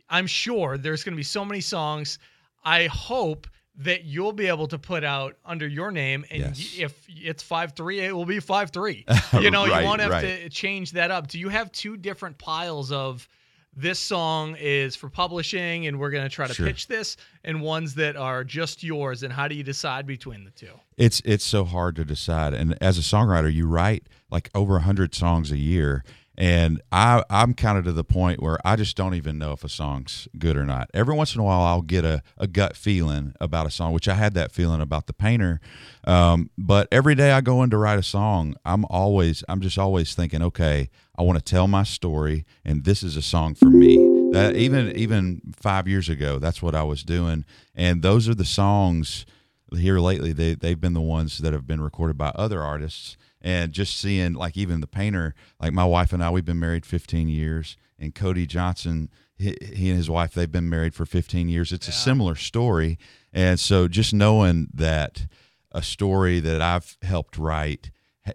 I'm 0.08 0.26
sure 0.26 0.78
there's 0.78 1.04
going 1.04 1.14
to 1.14 1.18
be 1.18 1.22
so 1.22 1.44
many 1.44 1.60
songs. 1.60 2.18
I 2.64 2.86
hope 2.86 3.46
that 3.78 4.04
you'll 4.04 4.32
be 4.32 4.48
able 4.48 4.66
to 4.68 4.78
put 4.78 5.04
out 5.04 5.36
under 5.44 5.66
your 5.66 5.90
name, 5.92 6.24
and 6.30 6.40
Yes. 6.40 6.74
y- 6.78 6.84
if 6.84 7.06
it's 7.08 7.42
five 7.42 7.72
three, 7.76 8.00
it 8.00 8.14
will 8.14 8.26
be 8.26 8.40
five 8.40 8.70
three. 8.70 9.04
You 9.40 9.50
know, 9.50 9.66
Right, 9.66 9.82
you 9.82 9.86
won't 9.88 10.00
have 10.00 10.10
right. 10.10 10.22
to 10.42 10.48
change 10.48 10.92
that 10.92 11.10
up. 11.10 11.28
Do 11.28 11.38
you 11.38 11.48
have 11.48 11.70
two 11.72 11.96
different 11.96 12.38
piles 12.38 12.90
of? 12.92 13.28
This 13.76 14.00
song 14.00 14.56
is 14.58 14.96
for 14.96 15.08
publishing, 15.08 15.86
and 15.86 16.00
we're 16.00 16.10
going 16.10 16.24
to 16.24 16.28
try 16.28 16.48
to 16.48 16.54
Sure. 16.54 16.66
pitch 16.66 16.88
this, 16.88 17.16
and 17.44 17.60
ones 17.60 17.94
that 17.94 18.16
are 18.16 18.42
just 18.42 18.82
yours. 18.82 19.22
And 19.22 19.32
how 19.32 19.46
do 19.46 19.54
you 19.54 19.62
decide 19.62 20.04
between 20.04 20.42
the 20.42 20.50
two? 20.50 20.72
it's 20.96 21.20
it's 21.24 21.44
so 21.44 21.64
hard 21.64 21.94
to 21.94 22.04
decide 22.04 22.54
and 22.54 22.76
as 22.82 22.98
a 22.98 23.02
songwriter 23.02 23.52
you 23.52 23.68
write 23.68 24.08
like 24.32 24.50
over 24.52 24.72
100 24.74 25.14
songs 25.14 25.52
a 25.52 25.56
year 25.56 26.02
and 26.38 26.80
I, 26.92 27.24
I'm 27.28 27.52
kind 27.52 27.78
of 27.78 27.84
to 27.86 27.92
the 27.92 28.04
point 28.04 28.40
where 28.40 28.58
I 28.64 28.76
just 28.76 28.96
don't 28.96 29.14
even 29.14 29.38
know 29.38 29.50
if 29.50 29.64
a 29.64 29.68
song's 29.68 30.28
good 30.38 30.56
or 30.56 30.64
not. 30.64 30.88
Every 30.94 31.12
once 31.12 31.34
in 31.34 31.40
a 31.40 31.44
while, 31.44 31.62
I'll 31.62 31.82
get 31.82 32.04
a, 32.04 32.22
a 32.38 32.46
gut 32.46 32.76
feeling 32.76 33.34
about 33.40 33.66
a 33.66 33.70
song, 33.70 33.92
which 33.92 34.06
I 34.06 34.14
had 34.14 34.34
that 34.34 34.52
feeling 34.52 34.80
about 34.80 35.08
The 35.08 35.12
Painter. 35.12 35.60
Um, 36.04 36.50
but 36.56 36.86
every 36.92 37.16
day 37.16 37.32
I 37.32 37.40
go 37.40 37.64
in 37.64 37.70
to 37.70 37.76
write 37.76 37.98
a 37.98 38.04
song, 38.04 38.54
I'm 38.64 38.84
always, 38.84 39.42
I'm 39.48 39.60
just 39.60 39.78
always 39.78 40.14
thinking, 40.14 40.40
okay, 40.42 40.90
I 41.18 41.22
want 41.22 41.40
to 41.40 41.44
tell 41.44 41.66
my 41.66 41.82
story, 41.82 42.46
and 42.64 42.84
this 42.84 43.02
is 43.02 43.16
a 43.16 43.22
song 43.22 43.56
for 43.56 43.68
me. 43.68 43.96
That 44.30 44.54
even 44.54 44.92
even 44.94 45.40
five 45.56 45.88
years 45.88 46.08
ago, 46.08 46.38
that's 46.38 46.62
what 46.62 46.74
I 46.74 46.84
was 46.84 47.02
doing, 47.02 47.46
and 47.74 48.02
those 48.02 48.28
are 48.28 48.34
the 48.34 48.44
songs 48.44 49.26
here 49.74 49.98
lately 49.98 50.32
they 50.32 50.54
they've 50.54 50.80
been 50.80 50.94
the 50.94 51.00
ones 51.00 51.38
that 51.38 51.52
have 51.52 51.66
been 51.66 51.80
recorded 51.80 52.16
by 52.16 52.28
other 52.34 52.62
artists. 52.62 53.16
And 53.40 53.72
just 53.72 53.96
seeing 53.96 54.32
like 54.32 54.56
even 54.56 54.80
the 54.80 54.88
painter 54.88 55.34
like 55.60 55.72
my 55.72 55.84
wife 55.84 56.12
and 56.12 56.24
I 56.24 56.30
we've 56.30 56.44
been 56.44 56.58
married 56.58 56.84
15 56.84 57.28
years. 57.28 57.76
And 57.98 58.14
Cody 58.14 58.46
Johnson 58.46 59.10
he, 59.36 59.56
he 59.60 59.88
and 59.88 59.96
his 59.96 60.10
wife 60.10 60.34
they've 60.34 60.50
been 60.50 60.68
married 60.68 60.94
for 60.94 61.06
15 61.06 61.48
years. 61.48 61.72
It's 61.72 61.88
a 61.88 61.92
similar 61.92 62.34
story. 62.34 62.98
And 63.32 63.60
so 63.60 63.86
just 63.86 64.12
knowing 64.12 64.68
that 64.74 65.26
a 65.70 65.82
story 65.82 66.40
that 66.40 66.60
I've 66.60 66.96
helped 67.02 67.38
write 67.38 67.90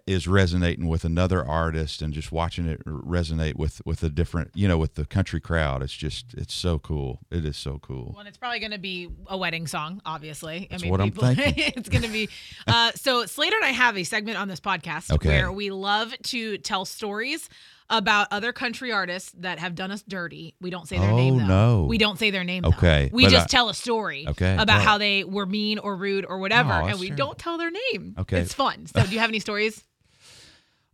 is 0.06 0.26
resonating 0.28 0.88
with 0.88 1.04
another 1.04 1.44
artist 1.46 2.02
and 2.02 2.12
just 2.12 2.32
watching 2.32 2.66
it 2.66 2.84
resonate 2.84 3.56
with 3.56 3.80
with 3.84 4.02
a 4.02 4.08
different 4.08 4.50
you 4.54 4.66
know 4.68 4.78
with 4.78 4.94
the 4.94 5.04
country 5.04 5.40
crowd 5.40 5.82
it's 5.82 5.92
just 5.92 6.34
it's 6.34 6.54
so 6.54 6.78
cool 6.78 7.20
it 7.30 7.44
is 7.44 7.56
so 7.56 7.78
cool 7.80 8.10
Well, 8.12 8.20
and 8.20 8.28
it's 8.28 8.38
probably 8.38 8.58
going 8.60 8.72
to 8.72 8.78
be 8.78 9.08
a 9.26 9.36
wedding 9.36 9.66
song, 9.66 10.00
obviously. 10.04 10.66
That's 10.70 10.84
what 10.84 11.00
I'm 11.00 11.10
thinking. 11.12 11.54
it's 11.76 11.88
going 11.88 12.02
to 12.02 12.08
be. 12.08 12.28
Uh, 12.66 12.92
so 12.94 13.26
Slater 13.26 13.56
and 13.56 13.64
I 13.64 13.70
have 13.70 13.96
a 13.96 14.04
segment 14.04 14.38
on 14.38 14.48
this 14.48 14.60
podcast 14.60 15.10
Okay. 15.12 15.28
where 15.28 15.52
we 15.52 15.70
love 15.70 16.14
to 16.24 16.58
tell 16.58 16.84
stories 16.84 17.48
about 17.90 18.28
other 18.30 18.52
country 18.52 18.90
artists 18.92 19.30
that 19.38 19.58
have 19.58 19.74
done 19.74 19.90
us 19.90 20.02
dirty. 20.08 20.54
We 20.60 20.70
don't 20.70 20.88
say 20.88 20.98
their 20.98 21.10
Oh, 21.10 21.16
name 21.16 21.36
though. 21.38 21.46
no. 21.46 21.84
We 21.84 21.98
don't 21.98 22.18
say 22.18 22.30
their 22.30 22.44
name. 22.44 22.62
though. 22.62 22.70
Okay, 22.70 23.10
We 23.12 23.24
but, 23.24 23.30
just 23.32 23.44
uh, 23.44 23.48
tell 23.48 23.68
a 23.68 23.74
story. 23.74 24.26
okay, 24.28 24.56
About 24.58 24.80
how 24.82 24.98
they 24.98 25.22
were 25.24 25.46
mean 25.46 25.78
or 25.78 25.94
rude 25.96 26.24
or 26.26 26.38
whatever, 26.38 26.72
Oh, 26.72 26.86
and 26.86 26.98
we 26.98 27.08
terrible. 27.08 27.26
don't 27.26 27.38
tell 27.38 27.58
their 27.58 27.70
name. 27.70 28.14
Okay. 28.18 28.40
It's 28.40 28.54
fun. 28.54 28.86
So 28.86 29.02
do 29.04 29.10
you 29.12 29.18
have 29.20 29.28
any 29.30 29.40
stories? 29.40 29.82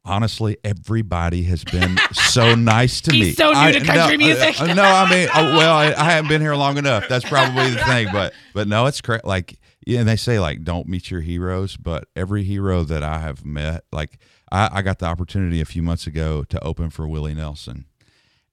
honestly 0.05 0.57
everybody 0.64 1.42
has 1.44 1.62
been 1.64 1.98
so 2.12 2.55
nice 2.55 3.03
to 3.03 3.12
He's 3.12 3.26
me 3.26 3.33
so 3.33 3.50
new 3.53 3.59
I- 3.59 3.72
to 3.72 3.81
country 3.85 4.16
no, 4.16 4.24
music. 4.26 4.59
uh, 4.61 4.72
no 4.72 4.83
i 4.83 5.09
mean 5.11 5.29
uh, 5.29 5.55
well 5.59 5.74
I, 5.74 5.92
I 5.92 6.05
haven't 6.12 6.29
been 6.29 6.40
here 6.40 6.55
long 6.57 6.79
enough 6.79 7.05
that's 7.07 7.29
probably 7.29 7.70
the 7.70 7.85
thing 7.85 8.09
but 8.11 8.33
but 8.55 8.66
no 8.66 8.87
it's 8.87 9.03
correct 9.03 9.26
like 9.26 9.59
yeah, 9.87 10.00
and 10.00 10.09
they 10.09 10.16
say 10.16 10.38
like 10.40 10.64
don't 10.64 10.88
meet 10.88 11.11
your 11.11 11.20
heroes 11.20 11.76
but 11.76 12.05
every 12.16 12.44
hero 12.44 12.83
that 12.85 13.03
i 13.03 13.18
have 13.18 13.44
met 13.44 13.85
like 13.92 14.18
I, 14.51 14.69
I 14.73 14.83
got 14.83 14.99
the 14.99 15.07
opportunity 15.07 15.61
a 15.61 15.65
few 15.65 15.83
months 15.83 16.07
ago 16.07 16.45
to 16.45 16.63
open 16.65 16.91
for 16.91 17.07
willie 17.09 17.35
nelson 17.35 17.87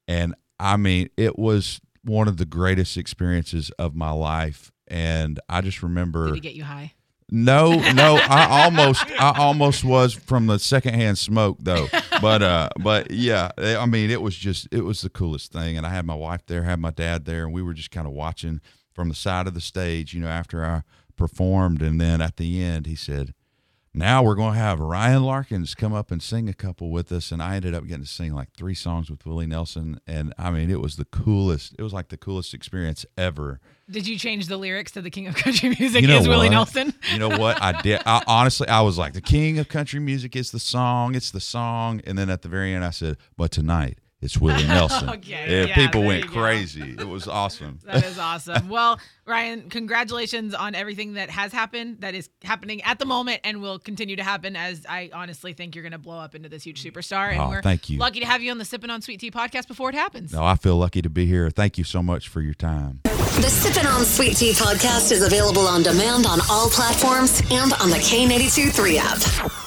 and 0.08 0.36
I 0.60 0.78
mean, 0.78 1.10
it 1.18 1.38
was 1.38 1.80
one 2.04 2.28
of 2.28 2.38
the 2.38 2.46
greatest 2.46 2.98
experiences 2.98 3.70
of 3.78 3.96
my 3.96 4.12
life. 4.12 4.72
And 4.88 5.40
I 5.50 5.62
just 5.62 5.84
remember 5.84 6.28
Did 6.28 6.36
he 6.36 6.40
get 6.40 6.56
you 6.56 6.64
high? 6.64 6.94
no, 7.30 7.74
no, 7.92 8.16
I 8.30 8.64
almost, 8.64 9.06
I 9.20 9.34
almost 9.38 9.84
was 9.84 10.14
from 10.14 10.48
the 10.48 10.60
secondhand 10.60 11.18
smoke 11.18 11.58
though. 11.60 11.88
But, 12.22 12.42
uh, 12.42 12.70
but 12.80 13.12
yeah, 13.12 13.52
I 13.58 13.86
mean, 13.86 14.10
it 14.10 14.22
was 14.22 14.36
just, 14.36 14.68
it 14.72 14.82
was 14.82 15.02
the 15.02 15.10
coolest 15.10 15.52
thing. 15.52 15.78
And 15.78 15.86
I 15.86 15.90
had 15.90 16.06
my 16.06 16.16
wife 16.16 16.46
there, 16.48 16.64
had 16.64 16.80
my 16.80 16.92
dad 16.92 17.26
there, 17.26 17.44
and 17.44 17.54
we 17.54 17.62
were 17.62 17.74
just 17.74 17.92
kind 17.92 18.08
of 18.08 18.14
watching 18.14 18.62
from 18.94 19.10
the 19.10 19.16
side 19.16 19.46
of 19.46 19.54
the 19.54 19.62
stage, 19.62 20.14
you 20.14 20.22
know, 20.22 20.30
after 20.30 20.66
I 20.66 20.84
performed. 21.18 21.82
And 21.82 22.00
then 22.00 22.22
at 22.22 22.38
the 22.38 22.64
end, 22.64 22.88
he 22.88 22.96
said, 22.96 23.34
now 23.98 24.24
we're 24.24 24.36
going 24.36 24.54
to 24.54 24.60
have 24.60 24.80
Ryan 24.80 25.24
Larkins 25.24 25.76
come 25.76 25.94
up 25.94 26.12
and 26.12 26.22
sing 26.22 26.48
a 26.48 26.54
couple 26.54 26.92
with 26.92 27.12
us. 27.12 27.32
And 27.32 27.42
I 27.42 27.56
ended 27.56 27.74
up 27.74 27.86
getting 27.88 28.04
to 28.04 28.10
sing 28.10 28.34
like 28.34 28.50
three 28.56 28.74
songs 28.74 29.10
with 29.10 29.26
Willie 29.26 29.48
Nelson. 29.48 30.00
And 30.08 30.34
I 30.38 30.52
mean, 30.52 30.70
it 30.70 30.80
was 30.80 30.96
the 30.96 31.06
coolest, 31.06 31.76
it 31.78 31.84
was 31.84 31.94
like 31.94 32.10
the 32.10 32.18
coolest 32.18 32.54
experience 32.54 33.06
ever. 33.18 33.60
Did 33.90 34.08
you 34.08 34.18
change 34.20 34.48
the 34.48 34.58
lyrics 34.58 34.92
to 34.92 35.02
the 35.02 35.10
King 35.10 35.28
of 35.28 35.36
Country 35.36 35.70
Music 35.80 36.02
You 36.02 36.08
know 36.08 36.18
is 36.18 36.28
Willie? 36.28 36.50
Nelson? 36.50 36.94
You 37.12 37.20
know 37.20 37.30
what? 37.30 37.62
I 37.62 37.82
did. 37.82 38.02
I, 38.06 38.22
honestly, 38.28 38.68
I 38.68 38.82
was 38.82 38.98
like, 38.98 39.14
the 39.14 39.22
king 39.22 39.60
of 39.60 39.70
country 39.70 40.00
music 40.00 40.36
is 40.36 40.52
the 40.52 40.60
song. 40.60 41.16
It's 41.16 41.32
the 41.32 41.40
song. 41.40 42.02
And 42.06 42.18
then 42.18 42.30
at 42.30 42.42
the 42.42 42.50
very 42.50 42.74
end, 42.74 42.84
I 42.84 42.90
said, 42.90 43.18
but 43.38 43.52
tonight 43.52 43.98
it's 44.22 44.38
Willie 44.38 44.66
Nelson. 44.68 45.10
Okay, 45.10 45.60
And 45.62 45.70
yeah, 45.70 45.76
people 45.76 46.04
went 46.04 46.24
you 46.26 46.30
go. 46.30 46.42
crazy. 46.42 46.96
It 46.98 47.08
was 47.08 47.28
awesome. 47.28 47.80
That 47.86 48.04
is 48.06 48.18
awesome. 48.20 48.68
Well, 48.70 49.00
Ryan, 49.26 49.70
congratulations 49.70 50.54
on 50.54 50.74
everything 50.76 51.14
that 51.14 51.30
has 51.30 51.52
happened, 51.54 52.02
that 52.02 52.16
is 52.16 52.30
happening 52.44 52.82
at 52.84 53.00
the 53.00 53.06
moment, 53.06 53.42
and 53.44 53.62
will 53.62 53.80
continue 53.80 54.16
to 54.16 54.24
happen. 54.24 54.56
As 54.56 54.86
I 54.90 55.10
honestly 55.14 55.54
think 55.54 55.76
you're 55.76 55.84
going 55.84 55.92
to 55.92 55.98
blow 55.98 56.18
up 56.20 56.34
into 56.36 56.50
this 56.50 56.64
huge 56.64 56.84
superstar. 56.84 57.32
And 57.32 57.42
Oh, 57.42 57.50
we're 57.50 57.62
thank 57.62 57.90
you. 57.90 57.98
lucky 58.00 58.20
to 58.22 58.26
have 58.26 58.42
you 58.42 58.52
on 58.52 58.58
the 58.58 58.66
Sipping 58.66 58.90
on 58.90 59.02
Sweet 59.02 59.20
Tea 59.20 59.32
podcast 59.32 59.68
before 59.68 59.90
it 59.90 59.96
happens. 59.96 60.34
No, 60.34 60.44
I 60.44 60.56
feel 60.56 60.76
lucky 60.78 61.02
to 61.02 61.10
be 61.10 61.26
here. 61.26 61.50
Thank 61.50 61.78
you 61.78 61.84
so 61.84 62.02
much 62.02 62.28
for 62.28 62.42
your 62.42 62.54
time. 62.54 63.02
The 63.04 63.50
Sippin' 63.50 63.86
on 63.94 64.04
Sweet 64.04 64.36
Tea 64.38 64.52
podcast 64.54 65.12
is 65.12 65.22
available 65.24 65.68
on 65.68 65.84
demand 65.84 66.26
on 66.26 66.40
all 66.50 66.70
platforms 66.70 67.40
and 67.52 67.72
on 67.74 67.90
the 67.92 67.98
K82 67.98 68.72
3 68.74 68.98
app. 68.98 69.67